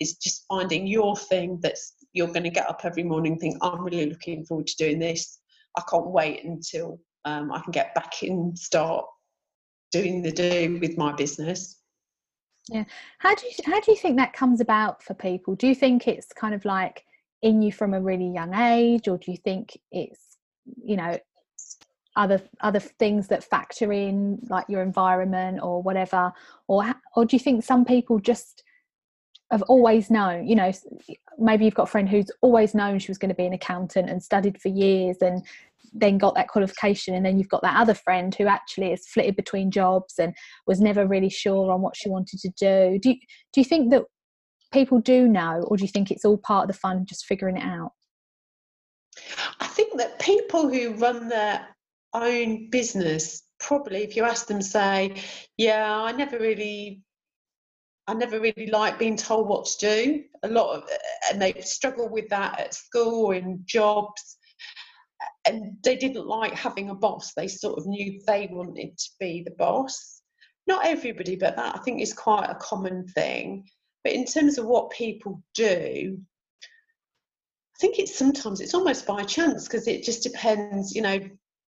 It's 0.00 0.16
just 0.16 0.44
finding 0.48 0.86
your 0.86 1.16
thing 1.16 1.58
that's 1.62 1.94
you're 2.12 2.26
going 2.28 2.44
to 2.44 2.50
get 2.50 2.68
up 2.70 2.80
every 2.84 3.02
morning 3.02 3.32
and 3.32 3.40
think, 3.40 3.58
I'm 3.60 3.84
really 3.84 4.06
looking 4.06 4.44
forward 4.46 4.66
to 4.68 4.76
doing 4.76 4.98
this. 4.98 5.40
I 5.76 5.82
can't 5.90 6.06
wait 6.06 6.42
until 6.44 6.98
um, 7.26 7.52
I 7.52 7.60
can 7.60 7.72
get 7.72 7.94
back 7.94 8.22
in, 8.22 8.56
start 8.56 9.04
doing 10.02 10.22
the 10.22 10.32
do 10.32 10.78
with 10.80 10.96
my 10.96 11.12
business. 11.12 11.80
Yeah. 12.68 12.84
How 13.18 13.34
do 13.34 13.46
you 13.46 13.52
how 13.64 13.80
do 13.80 13.92
you 13.92 13.96
think 13.96 14.16
that 14.16 14.32
comes 14.32 14.60
about 14.60 15.02
for 15.02 15.14
people? 15.14 15.54
Do 15.54 15.66
you 15.66 15.74
think 15.74 16.08
it's 16.08 16.32
kind 16.32 16.54
of 16.54 16.64
like 16.64 17.04
in 17.42 17.62
you 17.62 17.72
from 17.72 17.94
a 17.94 18.00
really 18.00 18.28
young 18.28 18.54
age, 18.54 19.08
or 19.08 19.18
do 19.18 19.30
you 19.30 19.36
think 19.36 19.78
it's 19.92 20.36
you 20.82 20.96
know 20.96 21.18
other 22.16 22.40
other 22.60 22.80
things 22.80 23.28
that 23.28 23.44
factor 23.44 23.92
in 23.92 24.40
like 24.48 24.64
your 24.68 24.82
environment 24.82 25.60
or 25.62 25.82
whatever, 25.82 26.32
or 26.66 26.84
or 27.14 27.24
do 27.24 27.36
you 27.36 27.40
think 27.40 27.62
some 27.62 27.84
people 27.84 28.18
just 28.18 28.64
have 29.52 29.62
always 29.62 30.10
known 30.10 30.44
you 30.44 30.56
know 30.56 30.72
maybe 31.38 31.64
you've 31.64 31.74
got 31.74 31.84
a 31.84 31.90
friend 31.90 32.08
who's 32.08 32.30
always 32.40 32.74
known 32.74 32.98
she 32.98 33.10
was 33.10 33.18
going 33.18 33.28
to 33.28 33.34
be 33.34 33.46
an 33.46 33.52
accountant 33.52 34.10
and 34.10 34.20
studied 34.20 34.60
for 34.60 34.68
years 34.68 35.18
and 35.20 35.44
then 36.00 36.18
got 36.18 36.34
that 36.34 36.48
qualification 36.48 37.14
and 37.14 37.24
then 37.24 37.38
you've 37.38 37.48
got 37.48 37.62
that 37.62 37.76
other 37.76 37.94
friend 37.94 38.34
who 38.34 38.46
actually 38.46 38.92
is 38.92 39.06
flitted 39.08 39.36
between 39.36 39.70
jobs 39.70 40.14
and 40.18 40.34
was 40.66 40.80
never 40.80 41.06
really 41.06 41.28
sure 41.28 41.72
on 41.72 41.82
what 41.82 41.96
she 41.96 42.08
wanted 42.08 42.38
to 42.38 42.48
do 42.58 42.98
do 43.00 43.10
you, 43.10 43.16
do 43.52 43.60
you 43.60 43.64
think 43.64 43.90
that 43.90 44.02
people 44.72 45.00
do 45.00 45.28
know 45.28 45.64
or 45.68 45.76
do 45.76 45.84
you 45.84 45.88
think 45.88 46.10
it's 46.10 46.24
all 46.24 46.38
part 46.38 46.64
of 46.64 46.68
the 46.68 46.78
fun 46.78 47.06
just 47.06 47.26
figuring 47.26 47.56
it 47.56 47.62
out 47.62 47.92
i 49.60 49.66
think 49.66 49.96
that 49.96 50.18
people 50.18 50.68
who 50.68 50.94
run 50.94 51.28
their 51.28 51.66
own 52.14 52.68
business 52.70 53.42
probably 53.58 54.02
if 54.02 54.16
you 54.16 54.24
ask 54.24 54.46
them 54.46 54.60
say 54.60 55.14
yeah 55.56 56.00
i 56.02 56.12
never 56.12 56.38
really 56.38 57.02
I 58.08 58.14
never 58.14 58.38
really 58.38 58.68
like 58.68 59.00
being 59.00 59.16
told 59.16 59.48
what 59.48 59.66
to 59.66 59.78
do. 59.80 60.22
A 60.44 60.48
lot 60.48 60.76
of, 60.76 60.88
and 61.28 61.42
they 61.42 61.54
struggle 61.60 62.08
with 62.08 62.28
that 62.28 62.60
at 62.60 62.72
school 62.72 63.32
in 63.32 63.62
jobs 63.64 64.35
and 65.46 65.76
they 65.82 65.96
didn't 65.96 66.26
like 66.26 66.54
having 66.54 66.90
a 66.90 66.94
boss. 66.94 67.32
They 67.34 67.48
sort 67.48 67.78
of 67.78 67.86
knew 67.86 68.20
they 68.26 68.48
wanted 68.50 68.98
to 68.98 69.10
be 69.20 69.42
the 69.42 69.52
boss. 69.52 70.22
Not 70.66 70.86
everybody, 70.86 71.36
but 71.36 71.56
that 71.56 71.76
I 71.76 71.78
think 71.80 72.00
is 72.00 72.12
quite 72.12 72.50
a 72.50 72.56
common 72.56 73.06
thing. 73.08 73.64
But 74.02 74.14
in 74.14 74.24
terms 74.24 74.58
of 74.58 74.66
what 74.66 74.90
people 74.90 75.42
do, 75.54 76.18
I 76.62 77.78
think 77.80 77.98
it's 77.98 78.16
sometimes 78.16 78.60
it's 78.60 78.74
almost 78.74 79.06
by 79.06 79.22
chance 79.22 79.64
because 79.64 79.86
it 79.86 80.02
just 80.02 80.22
depends. 80.22 80.94
You 80.94 81.02
know, 81.02 81.20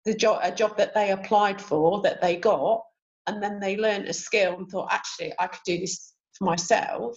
the 0.05 0.15
job 0.15 0.41
a 0.43 0.53
job 0.55 0.77
that 0.77 0.95
they 0.95 1.11
applied 1.11 1.61
for 1.61 2.03
that 2.03 2.21
they 2.21 2.37
got, 2.37 2.83
and 3.27 3.43
then 3.43 3.59
they 3.59 3.77
learned 3.77 4.09
a 4.09 4.13
skill 4.13 4.57
and 4.57 4.69
thought, 4.69 4.93
actually, 4.93 5.33
I 5.39 5.47
could 5.49 5.61
do 5.65 5.79
this 5.79 6.15
for 6.39 6.45
myself. 6.45 7.17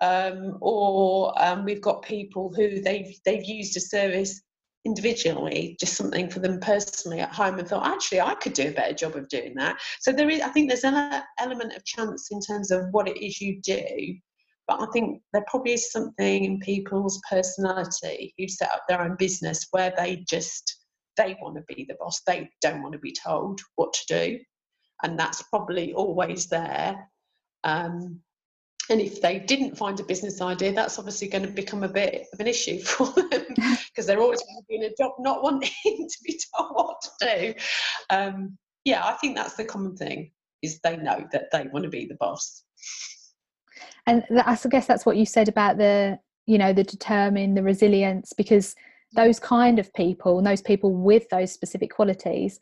Um, 0.00 0.58
or 0.60 1.32
um, 1.42 1.64
we've 1.64 1.80
got 1.80 2.02
people 2.02 2.52
who 2.54 2.80
they've 2.80 3.14
they've 3.24 3.44
used 3.44 3.76
a 3.76 3.80
service 3.80 4.40
individually, 4.84 5.76
just 5.78 5.96
something 5.96 6.28
for 6.28 6.40
them 6.40 6.58
personally 6.60 7.20
at 7.20 7.32
home, 7.32 7.58
and 7.58 7.68
thought, 7.68 7.86
actually, 7.86 8.20
I 8.20 8.34
could 8.34 8.52
do 8.52 8.68
a 8.68 8.72
better 8.72 8.94
job 8.94 9.16
of 9.16 9.28
doing 9.28 9.54
that. 9.56 9.80
So 10.00 10.12
there 10.12 10.30
is, 10.30 10.40
I 10.40 10.48
think, 10.48 10.68
there's 10.68 10.84
an 10.84 11.22
element 11.38 11.74
of 11.74 11.84
chance 11.84 12.30
in 12.30 12.40
terms 12.40 12.70
of 12.70 12.86
what 12.90 13.08
it 13.08 13.24
is 13.24 13.40
you 13.40 13.60
do. 13.62 14.16
But 14.68 14.80
I 14.80 14.86
think 14.92 15.20
there 15.32 15.44
probably 15.48 15.72
is 15.72 15.90
something 15.90 16.44
in 16.44 16.60
people's 16.60 17.20
personality 17.28 18.34
who 18.38 18.48
set 18.48 18.70
up 18.70 18.82
their 18.88 19.02
own 19.02 19.16
business 19.16 19.66
where 19.72 19.92
they 19.96 20.24
just 20.28 20.78
they 21.16 21.36
want 21.42 21.56
to 21.56 21.74
be 21.74 21.84
the 21.88 21.96
boss. 21.96 22.22
They 22.26 22.48
don't 22.62 22.82
want 22.82 22.94
to 22.94 22.98
be 22.98 23.12
told 23.12 23.60
what 23.74 23.92
to 23.92 24.00
do, 24.08 24.38
and 25.02 25.18
that's 25.18 25.42
probably 25.42 25.92
always 25.92 26.46
there. 26.46 27.08
Um, 27.64 28.20
and 28.92 29.00
if 29.00 29.22
they 29.22 29.38
didn't 29.38 29.76
find 29.76 29.98
a 29.98 30.04
business 30.04 30.42
idea, 30.42 30.70
that's 30.72 30.98
obviously 30.98 31.26
going 31.26 31.46
to 31.46 31.50
become 31.50 31.82
a 31.82 31.88
bit 31.88 32.26
of 32.32 32.40
an 32.40 32.46
issue 32.46 32.78
for 32.82 33.06
them 33.06 33.44
because 33.88 34.06
they're 34.06 34.20
always 34.20 34.42
going 34.42 34.60
to 34.60 34.66
be 34.68 34.76
in 34.76 34.84
a 34.84 34.94
job 34.96 35.12
not 35.18 35.42
wanting 35.42 35.70
to 35.84 36.18
be 36.24 36.38
told 36.54 36.70
what 36.72 37.02
to 37.02 37.10
do. 37.20 37.54
Um, 38.10 38.58
yeah, 38.84 39.02
I 39.04 39.12
think 39.14 39.34
that's 39.34 39.54
the 39.54 39.64
common 39.64 39.96
thing 39.96 40.30
is 40.60 40.78
they 40.80 40.96
know 40.96 41.26
that 41.32 41.46
they 41.52 41.66
want 41.72 41.84
to 41.84 41.90
be 41.90 42.04
the 42.04 42.16
boss. 42.16 42.62
And 44.06 44.24
I 44.30 44.58
guess 44.68 44.86
that's 44.86 45.06
what 45.06 45.16
you 45.16 45.24
said 45.24 45.48
about 45.48 45.78
the, 45.78 46.18
you 46.46 46.58
know, 46.58 46.72
the 46.72 46.84
determined, 46.84 47.56
the 47.56 47.62
resilience, 47.62 48.32
because 48.36 48.76
those 49.14 49.40
kind 49.40 49.78
of 49.78 49.92
people 49.94 50.38
and 50.38 50.46
those 50.46 50.62
people 50.62 50.92
with 50.92 51.28
those 51.30 51.50
specific 51.50 51.94
qualities 51.94 52.60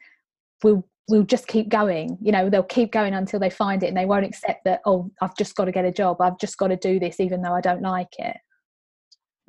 will 0.62 0.86
will 1.10 1.24
just 1.24 1.46
keep 1.46 1.68
going. 1.68 2.16
You 2.22 2.32
know 2.32 2.48
they'll 2.48 2.62
keep 2.62 2.92
going 2.92 3.14
until 3.14 3.40
they 3.40 3.50
find 3.50 3.82
it 3.82 3.88
and 3.88 3.96
they 3.96 4.06
won't 4.06 4.24
accept 4.24 4.64
that 4.64 4.80
oh 4.86 5.10
i've 5.20 5.36
just 5.36 5.54
got 5.56 5.66
to 5.66 5.72
get 5.72 5.84
a 5.84 5.92
job. 5.92 6.20
I've 6.20 6.38
just 6.38 6.56
got 6.56 6.68
to 6.68 6.76
do 6.76 6.98
this 6.98 7.20
even 7.20 7.42
though 7.42 7.54
i 7.54 7.60
don't 7.60 7.82
like 7.82 8.14
it. 8.18 8.36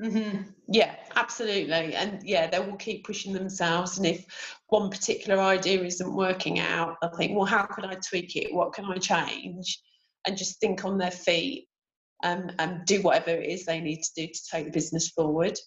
Mm-hmm. 0.02 0.42
yeah 0.68 0.96
absolutely. 1.16 1.96
And 1.96 2.22
yeah 2.24 2.48
they 2.48 2.60
will 2.60 2.78
keep 2.78 3.06
pushing 3.06 3.34
themselves. 3.34 3.98
And 3.98 4.08
if 4.08 4.26
one 4.68 4.90
particular 4.90 5.40
idea 5.40 5.84
isn't 5.84 6.16
working 6.16 6.60
out 6.60 6.96
i 7.04 7.08
think 7.18 7.36
well 7.36 7.46
how 7.46 7.66
can 7.66 7.86
i 7.86 7.96
tweak 7.96 8.36
it? 8.36 8.54
What 8.54 8.74
can 8.74 8.86
i 8.86 8.96
change? 8.96 9.80
And 10.26 10.38
just 10.38 10.60
think 10.60 10.84
on 10.86 10.98
their 10.98 11.12
feet 11.12 11.68
um, 12.24 12.52
and 12.60 12.86
do 12.86 13.02
whatever 13.02 13.32
it 13.32 13.50
is 13.50 13.66
they 13.66 13.80
need 13.80 14.02
to 14.04 14.12
do 14.16 14.28
to 14.28 14.40
take 14.52 14.66
the 14.66 14.72
business 14.72 15.10
forward 15.10 15.58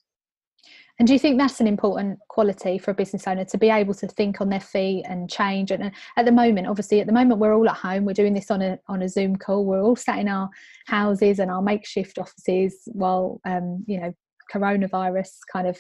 and 0.99 1.09
do 1.09 1.13
you 1.13 1.19
think 1.19 1.39
that's 1.39 1.61
an 1.61 1.67
important 1.67 2.21
quality 2.29 2.79
for 2.79 2.93
a 2.93 2.95
business 2.95 3.27
owner 3.27 3.45
to 3.47 3.59
be 3.59 3.69
able 3.69 3.95
to 3.95 4.07
think 4.07 4.41
on 4.41 4.49
their 4.49 4.61
feet 4.61 5.05
and 5.09 5.29
change? 5.29 5.73
And 5.73 5.91
at 6.17 6.25
the 6.25 6.31
moment, 6.31 6.69
obviously, 6.69 7.01
at 7.01 7.09
the 7.09 7.13
moment 7.13 7.41
we're 7.41 7.55
all 7.55 7.69
at 7.69 7.77
home. 7.77 8.05
We're 8.05 8.13
doing 8.13 8.33
this 8.33 8.51
on 8.51 8.63
a 8.63 8.79
on 8.87 9.03
a 9.03 9.09
Zoom 9.09 9.35
call. 9.35 9.65
We're 9.65 9.83
all 9.83 9.97
sat 9.97 10.21
in 10.21 10.29
our 10.29 10.49
houses 10.87 11.41
and 11.41 11.51
our 11.51 11.63
makeshift 11.63 12.19
offices 12.19 12.83
while 12.87 13.41
um, 13.45 13.85
you 13.89 14.01
know 14.01 14.13
coronavirus 14.53 15.31
kind 15.53 15.67
of 15.67 15.79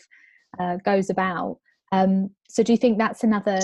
uh, 0.59 0.77
goes 0.85 1.11
about. 1.11 1.59
Um, 1.93 2.31
so, 2.49 2.65
do 2.65 2.73
you 2.73 2.79
think 2.79 2.99
that's 2.99 3.23
another 3.23 3.61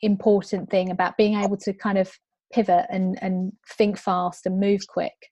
important 0.00 0.70
thing 0.70 0.90
about 0.90 1.18
being 1.18 1.38
able 1.38 1.58
to 1.58 1.74
kind 1.74 1.98
of 1.98 2.10
pivot 2.54 2.86
and 2.88 3.18
and 3.20 3.52
think 3.76 3.98
fast 3.98 4.46
and 4.46 4.58
move 4.58 4.80
quick? 4.88 5.30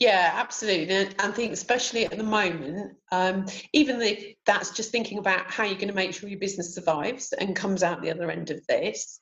Yeah, 0.00 0.30
absolutely. 0.32 0.94
And 0.94 1.14
I 1.18 1.30
think, 1.30 1.52
especially 1.52 2.06
at 2.06 2.16
the 2.16 2.24
moment, 2.24 2.96
um, 3.12 3.44
even 3.74 4.00
if 4.00 4.34
that's 4.46 4.70
just 4.70 4.90
thinking 4.90 5.18
about 5.18 5.50
how 5.50 5.64
you're 5.64 5.74
going 5.74 5.88
to 5.88 5.94
make 5.94 6.14
sure 6.14 6.30
your 6.30 6.38
business 6.38 6.74
survives 6.74 7.34
and 7.34 7.54
comes 7.54 7.82
out 7.82 8.00
the 8.00 8.10
other 8.10 8.30
end 8.30 8.50
of 8.50 8.66
this. 8.66 9.20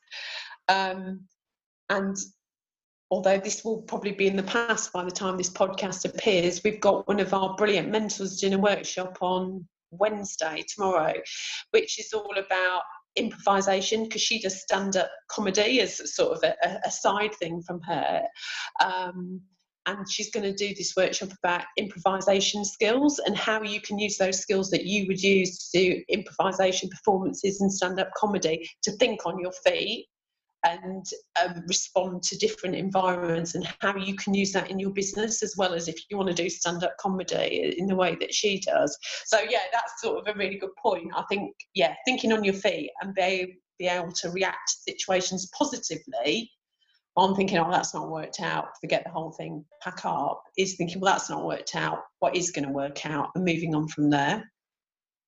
Um, 0.69 1.25
and 1.91 2.17
although 3.11 3.39
this 3.39 3.65
will 3.65 3.83
probably 3.83 4.13
be 4.13 4.29
in 4.29 4.37
the 4.37 4.43
past 4.45 4.93
by 4.93 5.03
the 5.03 5.11
time 5.11 5.37
this 5.37 5.51
podcast 5.51 6.05
appears, 6.05 6.63
we've 6.63 6.81
got 6.81 7.09
one 7.09 7.19
of 7.19 7.35
our 7.35 7.57
brilliant 7.57 7.91
mentors 7.91 8.37
doing 8.37 8.55
a 8.55 8.59
workshop 8.59 9.19
on 9.21 9.67
Wednesday, 9.91 10.65
tomorrow, 10.73 11.15
which 11.73 11.99
is 11.99 12.13
all 12.13 12.39
about 12.39 12.83
improvisation 13.17 14.05
because 14.05 14.23
she 14.23 14.41
does 14.41 14.63
stand 14.63 14.97
up 14.97 15.11
comedy 15.29 15.81
as 15.81 16.15
sort 16.15 16.37
of 16.37 16.45
a, 16.45 16.79
a 16.85 16.91
side 16.91 17.35
thing 17.35 17.63
from 17.63 17.81
her. 17.81 18.23
Um, 18.85 19.41
and 19.89 20.11
she's 20.11 20.31
going 20.31 20.45
to 20.45 20.53
do 20.53 20.75
this 20.75 20.95
workshop 20.97 21.31
about 21.43 21.65
improvisation 21.79 22.65
skills 22.65 23.19
and 23.21 23.37
how 23.37 23.63
you 23.63 23.81
can 23.81 23.99
use 23.99 24.19
those 24.19 24.39
skills 24.39 24.71
that 24.71 24.85
you 24.85 25.07
would 25.07 25.23
use 25.23 25.71
to 25.71 25.79
do 25.79 26.03
improvisation 26.09 26.89
performances 26.91 27.61
and 27.61 27.73
stand 27.73 27.99
up 27.99 28.11
comedy 28.17 28.69
to 28.83 28.93
think 28.93 29.25
on 29.25 29.39
your 29.41 29.53
feet 29.65 30.07
and 30.65 31.07
um, 31.43 31.63
respond 31.67 32.23
to 32.23 32.37
different 32.37 32.75
environments 32.75 33.55
and 33.55 33.67
how 33.81 33.97
you 33.97 34.15
can 34.17 34.35
use 34.35 34.53
that 34.53 34.71
in 34.71 34.79
your 34.79 34.91
business 34.91 35.43
as 35.43 35.55
well 35.57 35.73
as 35.73 35.89
if 35.89 35.97
you 36.11 36.17
want 36.17 36.29
to 36.29 36.35
do 36.35 36.51
stand 36.51 36.83
up 36.83 36.97
comedy 36.99 37.75
in 37.79 37.87
the 37.87 37.95
way 37.95 38.17
that 38.21 38.35
she 38.35 38.61
does. 38.61 38.99
So, 39.25 39.39
yeah, 39.49 39.63
that's 39.73 40.03
sort 40.03 40.19
of 40.19 40.35
a 40.35 40.37
really 40.37 40.59
good 40.59 40.75
point. 40.83 41.13
I 41.15 41.23
think, 41.29 41.55
yeah, 41.75 41.95
thinking 42.05 42.33
on 42.33 42.45
your 42.45 42.55
feet 42.55 42.91
and 43.01 43.15
be, 43.15 43.59
be 43.79 43.87
able 43.87 44.13
to 44.13 44.31
react 44.31 44.69
to 44.69 44.93
situations 44.93 45.49
positively. 45.57 46.51
I'm 47.25 47.35
thinking, 47.35 47.59
oh, 47.59 47.71
that's 47.71 47.95
not 47.95 48.11
worked 48.11 48.41
out, 48.41 48.69
forget 48.81 49.03
the 49.05 49.11
whole 49.11 49.33
thing, 49.33 49.65
pack 49.83 50.05
up, 50.05 50.43
is 50.57 50.77
thinking, 50.77 51.01
well, 51.01 51.13
that's 51.13 51.31
not 51.31 51.45
worked 51.45 51.75
out, 51.75 52.01
what 52.21 52.37
is 52.37 52.51
going 52.51 52.67
to 52.67 52.73
work 52.73 53.07
out, 53.07 53.31
and 53.35 53.45
moving 53.45 53.75
on 53.75 53.89
from 53.89 54.11
there. 54.11 54.51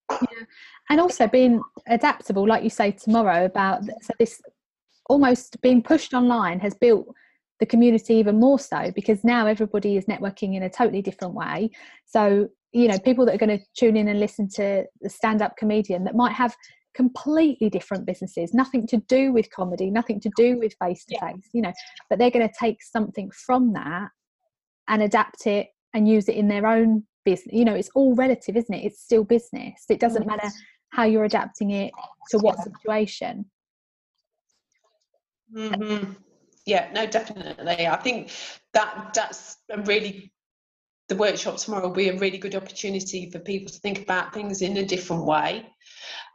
Yeah. 0.09 0.43
And 0.89 0.99
also 0.99 1.27
being 1.27 1.61
adaptable, 1.87 2.47
like 2.47 2.63
you 2.63 2.69
say 2.69 2.91
tomorrow 2.91 3.45
about 3.45 3.83
so 3.85 4.13
this 4.19 4.41
almost 5.09 5.61
being 5.61 5.81
pushed 5.81 6.13
online 6.13 6.59
has 6.59 6.73
built 6.75 7.07
the 7.59 7.65
community 7.65 8.15
even 8.15 8.39
more 8.39 8.59
so 8.59 8.91
because 8.95 9.23
now 9.23 9.45
everybody 9.45 9.95
is 9.95 10.05
networking 10.05 10.55
in 10.55 10.63
a 10.63 10.69
totally 10.69 11.01
different 11.01 11.33
way. 11.33 11.69
So, 12.05 12.49
you 12.71 12.87
know, 12.87 12.97
people 12.99 13.25
that 13.25 13.35
are 13.35 13.45
going 13.45 13.57
to 13.57 13.65
tune 13.77 13.97
in 13.97 14.07
and 14.07 14.19
listen 14.19 14.49
to 14.55 14.83
the 15.01 15.09
stand 15.09 15.41
up 15.41 15.55
comedian 15.57 16.03
that 16.05 16.15
might 16.15 16.33
have 16.33 16.55
completely 16.93 17.69
different 17.69 18.05
businesses, 18.05 18.53
nothing 18.53 18.85
to 18.87 18.97
do 19.07 19.31
with 19.31 19.49
comedy, 19.51 19.89
nothing 19.89 20.19
to 20.19 20.31
do 20.35 20.57
with 20.57 20.75
face 20.81 21.05
to 21.05 21.19
face, 21.19 21.49
you 21.53 21.61
know, 21.61 21.73
but 22.09 22.19
they're 22.19 22.31
going 22.31 22.47
to 22.47 22.53
take 22.59 22.81
something 22.83 23.31
from 23.31 23.73
that 23.73 24.09
and 24.87 25.01
adapt 25.01 25.47
it 25.47 25.67
and 25.93 26.07
use 26.07 26.27
it 26.27 26.35
in 26.35 26.47
their 26.47 26.67
own 26.67 27.03
business. 27.25 27.53
You 27.53 27.65
know, 27.65 27.75
it's 27.75 27.89
all 27.95 28.15
relative, 28.15 28.57
isn't 28.57 28.73
it? 28.73 28.85
It's 28.85 29.01
still 29.01 29.23
business. 29.23 29.85
It 29.89 29.99
doesn't 29.99 30.27
matter 30.27 30.49
how 30.89 31.03
you're 31.03 31.25
adapting 31.25 31.71
it 31.71 31.93
to 32.31 32.37
what 32.39 32.57
situation. 32.59 33.45
Mm-hmm. 35.55 36.13
Yeah, 36.65 36.89
no, 36.93 37.05
definitely. 37.07 37.87
I 37.87 37.95
think 37.97 38.31
that 38.73 39.11
that's 39.13 39.57
a 39.69 39.81
really 39.81 40.31
the 41.09 41.15
workshop 41.17 41.57
tomorrow 41.57 41.87
will 41.87 41.95
be 41.95 42.07
a 42.07 42.17
really 42.17 42.37
good 42.37 42.55
opportunity 42.55 43.29
for 43.29 43.39
people 43.39 43.69
to 43.69 43.79
think 43.79 44.01
about 44.01 44.33
things 44.33 44.61
in 44.61 44.77
a 44.77 44.85
different 44.85 45.25
way 45.25 45.65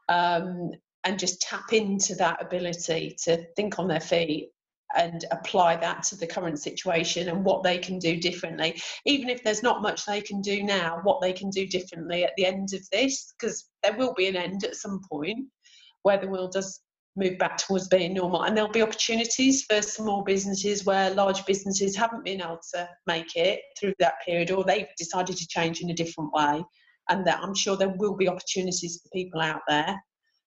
um, 0.09 0.71
and 1.05 1.19
just 1.19 1.41
tap 1.41 1.73
into 1.73 2.15
that 2.17 2.43
ability 2.43 3.17
to 3.25 3.45
think 3.55 3.79
on 3.79 3.89
their 3.89 4.01
feet 4.01 4.51
and 4.97 5.25
apply 5.33 5.77
that 5.77 6.03
to 6.05 6.17
the 6.17 6.27
current 6.27 6.61
situation 6.61 7.29
and 7.29 7.45
what 7.45 7.65
they 7.65 7.77
can 7.77 7.99
do 7.99 8.17
differently 8.17 8.81
even 9.05 9.29
if 9.29 9.43
there's 9.43 9.63
not 9.63 9.83
much 9.83 10.07
they 10.07 10.21
can 10.21 10.41
do 10.41 10.63
now 10.63 11.01
what 11.03 11.21
they 11.21 11.33
can 11.33 11.51
do 11.51 11.67
differently 11.67 12.23
at 12.23 12.31
the 12.37 12.47
end 12.47 12.69
of 12.73 12.81
this 12.93 13.35
because 13.37 13.69
there 13.83 13.97
will 13.97 14.15
be 14.15 14.29
an 14.29 14.37
end 14.37 14.63
at 14.63 14.77
some 14.77 15.01
point 15.11 15.45
where 16.03 16.19
the 16.19 16.29
world 16.29 16.53
does 16.53 16.81
move 17.17 17.39
back 17.39 17.57
towards 17.57 17.89
being 17.89 18.15
normal. 18.15 18.43
And 18.43 18.57
there'll 18.57 18.71
be 18.71 18.83
opportunities 18.83 19.65
for 19.65 19.83
small 19.83 20.23
businesses 20.23 20.85
where 20.85 21.11
large 21.11 21.45
businesses 21.47 21.97
haven't 21.97 22.25
been 22.25 22.43
able 22.43 22.61
to 22.75 22.89
make 23.07 23.35
it 23.35 23.61
through 23.79 23.95
that 23.99 24.15
period 24.25 24.51
or 24.51 24.65
they've 24.65 24.87
decided 24.99 25.37
to 25.37 25.49
change 25.49 25.81
in 25.81 25.91
a 25.91 25.95
different 25.95 26.33
way. 26.33 26.63
And 27.09 27.27
that 27.27 27.41
I'm 27.43 27.55
sure 27.55 27.77
there 27.77 27.95
will 27.97 28.17
be 28.17 28.29
opportunities 28.29 29.01
for 29.03 29.09
people 29.11 29.41
out 29.41 29.63
there. 29.69 29.97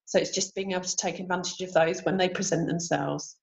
So 0.06 0.20
it's 0.20 0.32
just 0.32 0.56
being 0.56 0.72
able 0.72 0.84
to 0.84 0.96
take 0.96 1.20
advantage 1.20 1.62
of 1.62 1.74
those 1.74 2.04
when 2.04 2.18
they 2.18 2.30
present 2.30 2.68
themselves. 2.68 3.38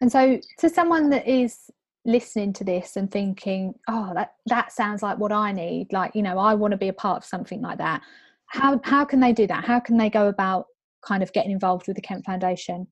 And 0.00 0.10
so, 0.10 0.40
to 0.58 0.68
someone 0.68 1.10
that 1.10 1.28
is 1.28 1.70
listening 2.04 2.52
to 2.54 2.64
this 2.64 2.96
and 2.96 3.10
thinking, 3.10 3.74
oh, 3.88 4.12
that, 4.14 4.34
that 4.46 4.72
sounds 4.72 5.02
like 5.02 5.18
what 5.18 5.30
I 5.30 5.52
need, 5.52 5.92
like, 5.92 6.16
you 6.16 6.22
know, 6.22 6.38
I 6.38 6.54
want 6.54 6.72
to 6.72 6.76
be 6.76 6.88
a 6.88 6.92
part 6.92 7.18
of 7.18 7.24
something 7.24 7.62
like 7.62 7.78
that. 7.78 8.02
How, 8.46 8.80
how 8.82 9.04
can 9.04 9.20
they 9.20 9.32
do 9.32 9.46
that? 9.46 9.64
How 9.64 9.78
can 9.78 9.96
they 9.96 10.10
go 10.10 10.26
about 10.26 10.66
kind 11.02 11.22
of 11.22 11.32
getting 11.32 11.52
involved 11.52 11.86
with 11.86 11.96
the 11.96 12.02
Kent 12.02 12.24
Foundation? 12.24 12.88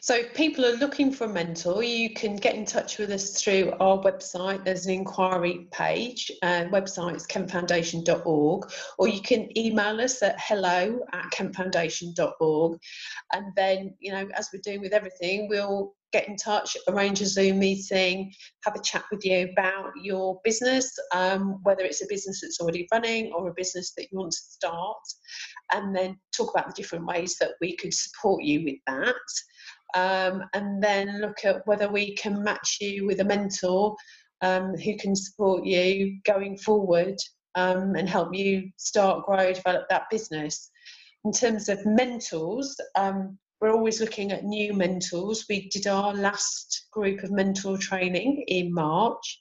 So, 0.00 0.14
if 0.14 0.34
people 0.34 0.64
are 0.64 0.76
looking 0.76 1.12
for 1.12 1.24
a 1.24 1.28
mentor, 1.28 1.82
you 1.82 2.14
can 2.14 2.36
get 2.36 2.54
in 2.54 2.64
touch 2.64 2.98
with 2.98 3.10
us 3.10 3.40
through 3.40 3.72
our 3.80 3.98
website. 3.98 4.64
There's 4.64 4.86
an 4.86 4.92
inquiry 4.92 5.68
page. 5.70 6.30
Uh, 6.42 6.64
website 6.70 7.16
is 7.16 7.26
kentfoundation.org, 7.26 8.70
or 8.98 9.08
you 9.08 9.22
can 9.22 9.56
email 9.56 10.00
us 10.00 10.22
at 10.22 10.40
hello 10.40 11.00
at 11.12 11.30
kentfoundation.org. 11.32 12.78
And 13.32 13.46
then, 13.56 13.94
you 14.00 14.12
know, 14.12 14.28
as 14.34 14.48
we're 14.52 14.60
doing 14.62 14.80
with 14.80 14.92
everything, 14.92 15.48
we'll 15.48 15.94
get 16.12 16.28
in 16.28 16.36
touch, 16.36 16.76
arrange 16.88 17.20
a 17.20 17.26
Zoom 17.26 17.58
meeting, 17.58 18.32
have 18.64 18.74
a 18.74 18.82
chat 18.82 19.04
with 19.10 19.24
you 19.24 19.48
about 19.52 19.90
your 20.02 20.40
business, 20.44 20.90
um, 21.14 21.60
whether 21.62 21.82
it's 21.82 22.02
a 22.02 22.08
business 22.08 22.40
that's 22.40 22.60
already 22.60 22.86
running 22.92 23.32
or 23.32 23.48
a 23.48 23.54
business 23.54 23.92
that 23.96 24.08
you 24.10 24.18
want 24.18 24.32
to 24.32 24.38
start, 24.38 24.96
and 25.72 25.94
then 25.94 26.16
talk 26.36 26.50
about 26.50 26.66
the 26.66 26.80
different 26.80 27.06
ways 27.06 27.36
that 27.40 27.52
we 27.60 27.76
could 27.76 27.94
support 27.94 28.42
you 28.42 28.64
with 28.64 28.78
that. 28.86 29.14
Um, 29.94 30.44
and 30.54 30.82
then 30.82 31.20
look 31.20 31.44
at 31.44 31.66
whether 31.66 31.90
we 31.90 32.14
can 32.16 32.42
match 32.42 32.78
you 32.80 33.06
with 33.06 33.20
a 33.20 33.24
mentor 33.24 33.96
um, 34.42 34.74
who 34.76 34.96
can 34.96 35.16
support 35.16 35.64
you 35.64 36.20
going 36.24 36.58
forward 36.58 37.16
um, 37.54 37.96
and 37.96 38.08
help 38.08 38.34
you 38.34 38.70
start, 38.76 39.24
grow, 39.24 39.52
develop 39.52 39.88
that 39.88 40.04
business. 40.10 40.70
In 41.24 41.32
terms 41.32 41.68
of 41.68 41.84
mentors, 41.84 42.76
um, 42.96 43.38
we're 43.60 43.72
always 43.72 44.00
looking 44.00 44.32
at 44.32 44.44
new 44.44 44.72
mentors. 44.72 45.46
We 45.48 45.68
did 45.68 45.86
our 45.86 46.14
last 46.14 46.86
group 46.92 47.22
of 47.22 47.30
mentor 47.30 47.76
training 47.76 48.44
in 48.46 48.72
March, 48.72 49.40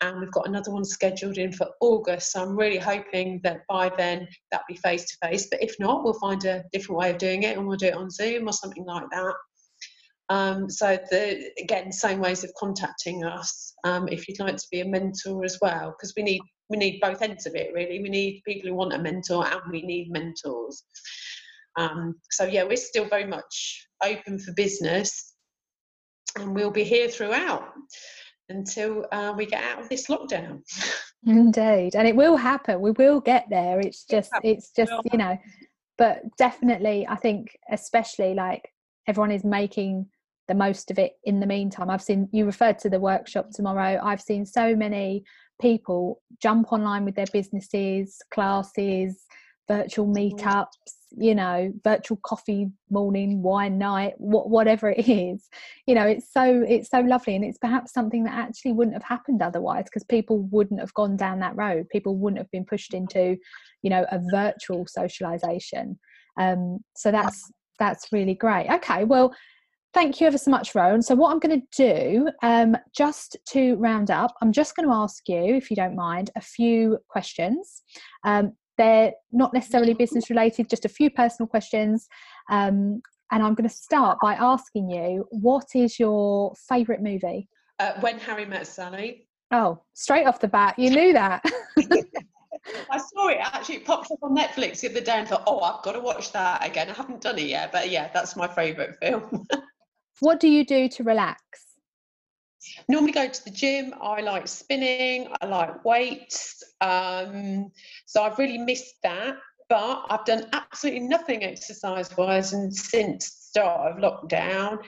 and 0.00 0.20
we've 0.20 0.32
got 0.32 0.48
another 0.48 0.70
one 0.70 0.84
scheduled 0.84 1.38
in 1.38 1.52
for 1.52 1.68
August. 1.80 2.32
So 2.32 2.42
I'm 2.42 2.56
really 2.56 2.78
hoping 2.78 3.40
that 3.42 3.60
by 3.68 3.90
then 3.96 4.28
that'll 4.50 4.64
be 4.68 4.76
face 4.76 5.04
to 5.06 5.28
face. 5.28 5.48
But 5.50 5.62
if 5.62 5.74
not, 5.80 6.04
we'll 6.04 6.14
find 6.14 6.44
a 6.44 6.64
different 6.72 6.98
way 6.98 7.10
of 7.10 7.18
doing 7.18 7.44
it, 7.44 7.56
and 7.56 7.66
we'll 7.66 7.78
do 7.78 7.86
it 7.86 7.94
on 7.94 8.10
Zoom 8.10 8.48
or 8.48 8.52
something 8.52 8.84
like 8.84 9.06
that. 9.12 9.34
Um, 10.30 10.70
so 10.70 10.98
the 11.10 11.50
again, 11.58 11.92
same 11.92 12.18
ways 12.20 12.44
of 12.44 12.54
contacting 12.54 13.24
us 13.24 13.74
um, 13.84 14.08
if 14.08 14.26
you'd 14.26 14.40
like 14.40 14.56
to 14.56 14.66
be 14.70 14.80
a 14.80 14.84
mentor 14.84 15.44
as 15.44 15.58
well, 15.60 15.90
because 15.90 16.14
we 16.16 16.22
need 16.22 16.40
we 16.70 16.76
need 16.78 17.00
both 17.00 17.20
ends 17.22 17.46
of 17.46 17.54
it 17.54 17.72
really. 17.74 18.00
We 18.00 18.08
need 18.08 18.42
people 18.46 18.70
who 18.70 18.76
want 18.76 18.94
a 18.94 18.98
mentor, 18.98 19.46
and 19.46 19.60
we 19.70 19.82
need 19.82 20.10
mentors. 20.10 20.84
Um, 21.76 22.14
so 22.30 22.44
yeah, 22.44 22.64
we're 22.64 22.76
still 22.76 23.08
very 23.08 23.26
much 23.26 23.86
open 24.02 24.38
for 24.38 24.52
business, 24.54 25.34
and 26.38 26.54
we'll 26.54 26.70
be 26.70 26.84
here 26.84 27.08
throughout 27.08 27.64
until 28.48 29.06
uh, 29.12 29.32
we 29.36 29.46
get 29.46 29.64
out 29.64 29.80
of 29.80 29.88
this 29.88 30.06
lockdown. 30.06 30.60
Indeed, 31.26 31.94
and 31.94 32.06
it 32.06 32.16
will 32.16 32.36
happen. 32.36 32.80
We 32.80 32.90
will 32.92 33.20
get 33.20 33.46
there. 33.48 33.80
It's 33.80 34.04
just, 34.04 34.30
it's 34.42 34.70
just, 34.72 34.92
you 35.10 35.18
know, 35.18 35.38
but 35.96 36.22
definitely, 36.36 37.06
I 37.08 37.16
think, 37.16 37.56
especially 37.70 38.34
like 38.34 38.68
everyone 39.08 39.30
is 39.30 39.44
making 39.44 40.06
the 40.48 40.54
most 40.54 40.90
of 40.90 40.98
it 40.98 41.12
in 41.24 41.40
the 41.40 41.46
meantime. 41.46 41.88
I've 41.88 42.02
seen 42.02 42.28
you 42.32 42.44
referred 42.44 42.78
to 42.80 42.90
the 42.90 43.00
workshop 43.00 43.50
tomorrow. 43.50 43.98
I've 44.02 44.20
seen 44.20 44.44
so 44.44 44.76
many 44.76 45.24
people 45.60 46.20
jump 46.42 46.72
online 46.72 47.04
with 47.04 47.14
their 47.14 47.26
businesses, 47.32 48.20
classes, 48.32 49.22
virtual 49.68 50.06
meetups 50.06 50.68
you 51.16 51.34
know 51.34 51.72
virtual 51.84 52.18
coffee 52.22 52.68
morning 52.90 53.42
wine 53.42 53.78
night 53.78 54.14
what, 54.18 54.50
whatever 54.50 54.90
it 54.96 55.08
is. 55.08 55.48
You 55.86 55.94
know 55.94 56.06
it's 56.06 56.32
so 56.32 56.64
it's 56.66 56.90
so 56.90 57.00
lovely 57.00 57.36
and 57.36 57.44
it's 57.44 57.58
perhaps 57.58 57.92
something 57.92 58.24
that 58.24 58.34
actually 58.34 58.72
wouldn't 58.72 58.94
have 58.94 59.04
happened 59.04 59.42
otherwise 59.42 59.84
because 59.84 60.04
people 60.04 60.40
wouldn't 60.50 60.80
have 60.80 60.94
gone 60.94 61.16
down 61.16 61.40
that 61.40 61.56
road. 61.56 61.88
People 61.90 62.16
wouldn't 62.16 62.38
have 62.38 62.50
been 62.50 62.64
pushed 62.64 62.94
into 62.94 63.36
you 63.82 63.90
know 63.90 64.04
a 64.10 64.20
virtual 64.30 64.86
socialization. 64.86 65.98
Um 66.38 66.78
so 66.96 67.10
that's 67.10 67.50
that's 67.78 68.12
really 68.12 68.34
great. 68.34 68.68
Okay 68.70 69.04
well 69.04 69.34
Thank 69.92 70.20
you 70.20 70.26
ever 70.26 70.38
so 70.38 70.50
much, 70.50 70.74
Rowan. 70.74 71.02
So, 71.02 71.14
what 71.14 71.30
I'm 71.30 71.38
going 71.38 71.60
to 71.60 71.66
do, 71.76 72.28
um, 72.42 72.76
just 72.96 73.36
to 73.50 73.76
round 73.76 74.10
up, 74.10 74.34
I'm 74.42 74.50
just 74.50 74.74
going 74.74 74.88
to 74.88 74.92
ask 74.92 75.22
you, 75.28 75.54
if 75.54 75.70
you 75.70 75.76
don't 75.76 75.94
mind, 75.94 76.32
a 76.34 76.40
few 76.40 76.98
questions. 77.08 77.84
Um, 78.24 78.54
they're 78.76 79.12
not 79.32 79.52
necessarily 79.52 79.94
business 79.94 80.30
related, 80.30 80.68
just 80.68 80.84
a 80.84 80.88
few 80.88 81.10
personal 81.10 81.46
questions. 81.46 82.08
Um, 82.50 83.02
and 83.30 83.42
I'm 83.42 83.54
going 83.54 83.68
to 83.68 83.74
start 83.74 84.18
by 84.22 84.34
asking 84.34 84.90
you, 84.90 85.26
what 85.30 85.66
is 85.74 85.98
your 85.98 86.54
favourite 86.68 87.02
movie? 87.02 87.48
Uh, 87.78 87.92
when 88.00 88.18
Harry 88.18 88.46
Met 88.46 88.66
Sally. 88.66 89.26
Oh, 89.50 89.80
straight 89.94 90.26
off 90.26 90.40
the 90.40 90.48
bat, 90.48 90.78
you 90.78 90.90
knew 90.90 91.12
that. 91.12 91.44
I 92.90 92.98
saw 92.98 93.28
it 93.28 93.38
actually. 93.40 93.76
It 93.76 93.84
popped 93.84 94.10
up 94.10 94.18
on 94.22 94.36
Netflix 94.36 94.80
the 94.80 94.90
other 94.90 95.00
day 95.00 95.12
and 95.12 95.28
thought, 95.28 95.42
oh, 95.46 95.60
I've 95.60 95.82
got 95.82 95.92
to 95.92 96.00
watch 96.00 96.32
that 96.32 96.66
again. 96.66 96.88
I 96.88 96.94
haven't 96.94 97.20
done 97.20 97.38
it 97.38 97.46
yet, 97.46 97.72
but 97.72 97.90
yeah, 97.90 98.10
that's 98.12 98.36
my 98.36 98.48
favourite 98.48 98.96
film. 99.02 99.46
what 100.20 100.40
do 100.40 100.48
you 100.48 100.64
do 100.64 100.88
to 100.88 101.02
relax? 101.02 101.40
Normally 102.88 103.12
go 103.12 103.28
to 103.28 103.44
the 103.44 103.50
gym. 103.50 103.94
I 104.00 104.20
like 104.20 104.48
spinning. 104.48 105.28
I 105.40 105.46
like 105.46 105.84
weights. 105.84 106.62
Um, 106.80 107.70
so 108.06 108.22
I've 108.22 108.38
really 108.38 108.58
missed 108.58 108.96
that. 109.02 109.36
But 109.68 110.06
I've 110.10 110.24
done 110.24 110.46
absolutely 110.52 111.00
nothing 111.00 111.42
exercise 111.42 112.14
wise 112.16 112.52
and 112.52 112.74
since 112.74 113.26
start 113.26 113.92
of 113.92 113.98
lockdown. 113.98 114.78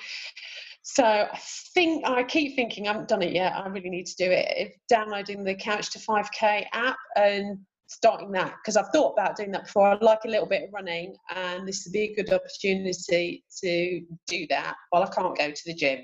So 0.82 1.04
I 1.04 1.38
think 1.74 2.06
I 2.06 2.22
keep 2.22 2.54
thinking 2.54 2.86
I 2.86 2.92
haven't 2.92 3.08
done 3.08 3.22
it 3.22 3.32
yet. 3.32 3.54
I 3.54 3.66
really 3.68 3.90
need 3.90 4.06
to 4.06 4.16
do 4.16 4.30
it. 4.30 4.72
Downloading 4.88 5.44
the 5.44 5.54
Couch 5.54 5.90
to 5.92 5.98
5K 5.98 6.66
app 6.72 6.96
and 7.16 7.58
starting 7.88 8.32
that 8.32 8.54
because 8.62 8.76
I've 8.76 8.88
thought 8.88 9.12
about 9.12 9.36
doing 9.36 9.50
that 9.52 9.64
before. 9.64 9.88
I 9.88 9.98
like 10.00 10.24
a 10.24 10.28
little 10.28 10.46
bit 10.46 10.64
of 10.64 10.70
running, 10.72 11.16
and 11.34 11.66
this 11.66 11.84
would 11.84 11.92
be 11.92 12.12
a 12.12 12.14
good 12.14 12.32
opportunity 12.32 13.44
to 13.62 14.00
do 14.26 14.46
that 14.50 14.74
while 14.90 15.02
I 15.02 15.08
can't 15.08 15.36
go 15.36 15.50
to 15.50 15.62
the 15.64 15.74
gym. 15.74 16.00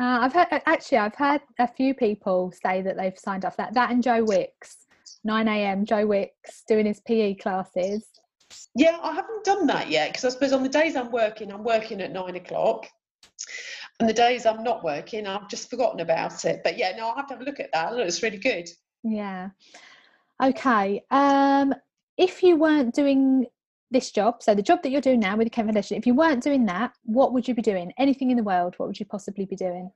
Uh, 0.00 0.20
I've 0.22 0.32
heard 0.32 0.48
actually 0.50 0.98
I've 0.98 1.14
heard 1.14 1.42
a 1.58 1.68
few 1.68 1.94
people 1.94 2.52
say 2.64 2.82
that 2.82 2.96
they've 2.96 3.18
signed 3.18 3.44
up 3.44 3.54
for 3.54 3.62
that. 3.62 3.74
That 3.74 3.90
and 3.90 4.02
Joe 4.02 4.24
Wicks, 4.24 4.86
9 5.24 5.48
a.m. 5.48 5.84
Joe 5.84 6.06
Wicks 6.06 6.62
doing 6.66 6.86
his 6.86 7.00
PE 7.00 7.34
classes. 7.34 8.06
Yeah, 8.74 8.98
I 9.02 9.14
haven't 9.14 9.44
done 9.44 9.66
that 9.66 9.90
yet 9.90 10.10
because 10.10 10.24
I 10.24 10.28
suppose 10.30 10.52
on 10.52 10.62
the 10.62 10.68
days 10.68 10.96
I'm 10.96 11.10
working, 11.10 11.52
I'm 11.52 11.64
working 11.64 12.00
at 12.00 12.12
nine 12.12 12.36
o'clock. 12.36 12.86
And 14.00 14.08
the 14.08 14.14
days 14.14 14.46
I'm 14.46 14.62
not 14.62 14.82
working, 14.82 15.26
I've 15.26 15.48
just 15.48 15.70
forgotten 15.70 16.00
about 16.00 16.44
it. 16.44 16.62
But 16.64 16.78
yeah, 16.78 16.92
no, 16.96 17.08
I'll 17.08 17.16
have 17.16 17.28
to 17.28 17.34
have 17.34 17.42
a 17.42 17.44
look 17.44 17.60
at 17.60 17.70
that. 17.72 17.94
Look, 17.94 18.06
it's 18.06 18.22
really 18.22 18.38
good. 18.38 18.68
Yeah. 19.04 19.50
Okay. 20.42 21.04
Um, 21.10 21.74
if 22.16 22.42
you 22.42 22.56
weren't 22.56 22.94
doing 22.94 23.46
this 23.92 24.10
job, 24.10 24.42
so 24.42 24.54
the 24.54 24.62
job 24.62 24.82
that 24.82 24.90
you're 24.90 25.00
doing 25.00 25.20
now 25.20 25.36
with 25.36 25.46
the 25.46 25.50
Kent 25.50 25.68
Foundation, 25.68 25.96
if 25.96 26.06
you 26.06 26.14
weren't 26.14 26.42
doing 26.42 26.66
that, 26.66 26.92
what 27.04 27.32
would 27.32 27.46
you 27.46 27.54
be 27.54 27.62
doing? 27.62 27.92
Anything 27.98 28.30
in 28.30 28.36
the 28.36 28.42
world, 28.42 28.74
what 28.76 28.88
would 28.88 28.98
you 28.98 29.06
possibly 29.06 29.44
be 29.44 29.56
doing? 29.56 29.90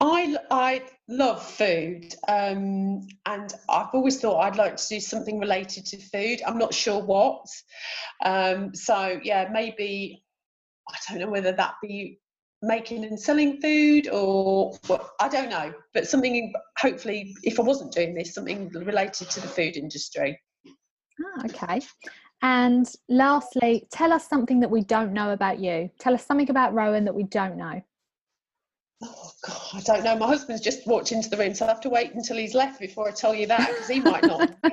I, 0.00 0.36
I 0.50 0.82
love 1.08 1.44
food 1.44 2.14
um, 2.28 3.06
and 3.26 3.54
I've 3.68 3.88
always 3.92 4.20
thought 4.20 4.40
I'd 4.40 4.56
like 4.56 4.76
to 4.76 4.88
do 4.88 5.00
something 5.00 5.38
related 5.38 5.86
to 5.86 5.96
food. 5.98 6.40
I'm 6.46 6.58
not 6.58 6.74
sure 6.74 7.02
what. 7.02 7.46
Um, 8.24 8.74
so, 8.74 9.20
yeah, 9.22 9.48
maybe, 9.52 10.22
I 10.88 10.96
don't 11.08 11.20
know 11.20 11.30
whether 11.30 11.52
that 11.52 11.74
be 11.82 12.20
making 12.62 13.04
and 13.04 13.18
selling 13.18 13.60
food 13.60 14.08
or 14.08 14.76
well, 14.88 15.10
I 15.20 15.28
don't 15.28 15.48
know, 15.48 15.72
but 15.94 16.08
something 16.08 16.52
hopefully, 16.78 17.34
if 17.42 17.60
I 17.60 17.62
wasn't 17.62 17.92
doing 17.92 18.14
this, 18.14 18.34
something 18.34 18.68
related 18.70 19.30
to 19.30 19.40
the 19.40 19.48
food 19.48 19.76
industry. 19.76 20.40
Ah, 20.66 21.44
okay. 21.46 21.80
And 22.42 22.90
lastly, 23.08 23.86
tell 23.90 24.12
us 24.12 24.28
something 24.28 24.60
that 24.60 24.70
we 24.70 24.82
don't 24.82 25.12
know 25.12 25.30
about 25.30 25.58
you. 25.58 25.90
Tell 25.98 26.14
us 26.14 26.24
something 26.24 26.50
about 26.50 26.72
Rowan 26.72 27.04
that 27.04 27.14
we 27.14 27.24
don't 27.24 27.56
know. 27.56 27.82
Oh 29.02 29.30
God, 29.46 29.74
I 29.74 29.80
don't 29.80 30.04
know. 30.04 30.16
My 30.16 30.26
husband's 30.26 30.62
just 30.62 30.86
walked 30.86 31.12
into 31.12 31.28
the 31.30 31.36
room, 31.36 31.54
so 31.54 31.66
I 31.66 31.68
have 31.68 31.80
to 31.82 31.88
wait 31.88 32.14
until 32.14 32.36
he's 32.36 32.54
left 32.54 32.80
before 32.80 33.08
I 33.08 33.12
tell 33.12 33.34
you 33.34 33.46
that 33.46 33.68
because 33.68 33.88
he 33.88 34.00
might 34.00 34.24
not. 34.24 34.50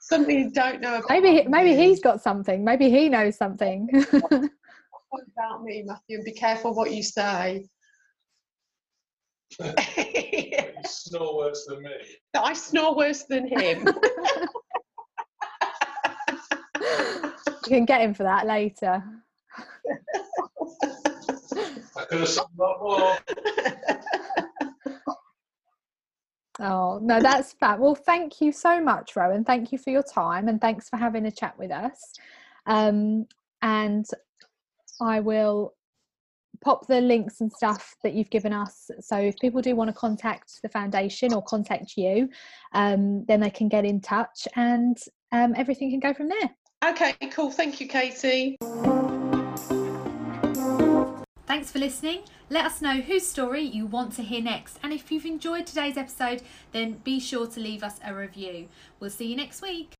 something 0.00 0.38
you 0.38 0.50
don't 0.50 0.80
know. 0.80 1.00
maybe 1.08 1.46
maybe 1.48 1.76
he's 1.76 2.00
got 2.00 2.20
something. 2.20 2.64
Maybe 2.64 2.90
he 2.90 3.08
knows 3.08 3.36
something. 3.36 3.88
what 4.10 5.22
about 5.36 5.62
me, 5.62 5.84
Matthew? 5.86 6.16
And 6.16 6.24
be 6.24 6.32
careful 6.32 6.74
what 6.74 6.92
you 6.92 7.02
say. 7.02 7.64
You 9.58 9.72
snore 10.84 11.36
worse 11.36 11.66
than 11.66 11.82
me. 11.82 11.90
I 12.34 12.52
snore 12.52 12.96
worse 12.96 13.24
than 13.24 13.46
him. 13.48 13.88
you 16.80 17.68
can 17.68 17.84
get 17.84 18.00
him 18.00 18.14
for 18.14 18.22
that 18.22 18.46
later. 18.46 19.02
I 21.96 22.04
could 22.04 22.20
have 22.20 22.28
said 22.28 22.44
a 22.58 22.62
lot 22.62 22.80
more. 22.82 23.18
Oh, 26.60 26.98
no, 27.02 27.20
that's 27.20 27.54
fab. 27.54 27.80
Well, 27.80 27.94
thank 27.94 28.40
you 28.42 28.52
so 28.52 28.82
much, 28.82 29.16
Rowan. 29.16 29.44
Thank 29.44 29.72
you 29.72 29.78
for 29.78 29.90
your 29.90 30.02
time 30.02 30.46
and 30.46 30.60
thanks 30.60 30.90
for 30.90 30.98
having 30.98 31.24
a 31.24 31.30
chat 31.30 31.58
with 31.58 31.70
us. 31.70 32.12
Um, 32.66 33.26
and 33.62 34.04
I 35.00 35.20
will 35.20 35.74
pop 36.62 36.86
the 36.86 37.00
links 37.00 37.40
and 37.40 37.52
stuff 37.52 37.94
that 38.02 38.14
you've 38.14 38.30
given 38.30 38.52
us. 38.52 38.90
So 39.00 39.16
if 39.16 39.36
people 39.38 39.62
do 39.62 39.74
want 39.74 39.88
to 39.88 39.94
contact 39.94 40.60
the 40.62 40.68
foundation 40.68 41.32
or 41.32 41.42
contact 41.42 41.96
you, 41.96 42.28
um, 42.72 43.24
then 43.26 43.40
they 43.40 43.50
can 43.50 43.68
get 43.68 43.84
in 43.84 44.00
touch 44.00 44.46
and 44.56 44.96
um, 45.32 45.54
everything 45.56 45.90
can 45.90 46.00
go 46.00 46.14
from 46.14 46.28
there. 46.28 46.50
Okay, 46.84 47.14
cool. 47.32 47.50
Thank 47.50 47.80
you, 47.80 47.88
Katie. 47.88 48.56
Thanks 51.46 51.72
for 51.72 51.78
listening. 51.78 52.20
Let 52.48 52.64
us 52.64 52.80
know 52.80 53.00
whose 53.00 53.26
story 53.26 53.62
you 53.62 53.86
want 53.86 54.12
to 54.14 54.22
hear 54.22 54.40
next. 54.40 54.78
And 54.82 54.92
if 54.92 55.12
you've 55.12 55.26
enjoyed 55.26 55.66
today's 55.66 55.96
episode, 55.96 56.42
then 56.72 56.94
be 57.04 57.20
sure 57.20 57.46
to 57.48 57.60
leave 57.60 57.82
us 57.82 58.00
a 58.04 58.14
review. 58.14 58.68
We'll 58.98 59.10
see 59.10 59.26
you 59.26 59.36
next 59.36 59.60
week. 59.60 59.99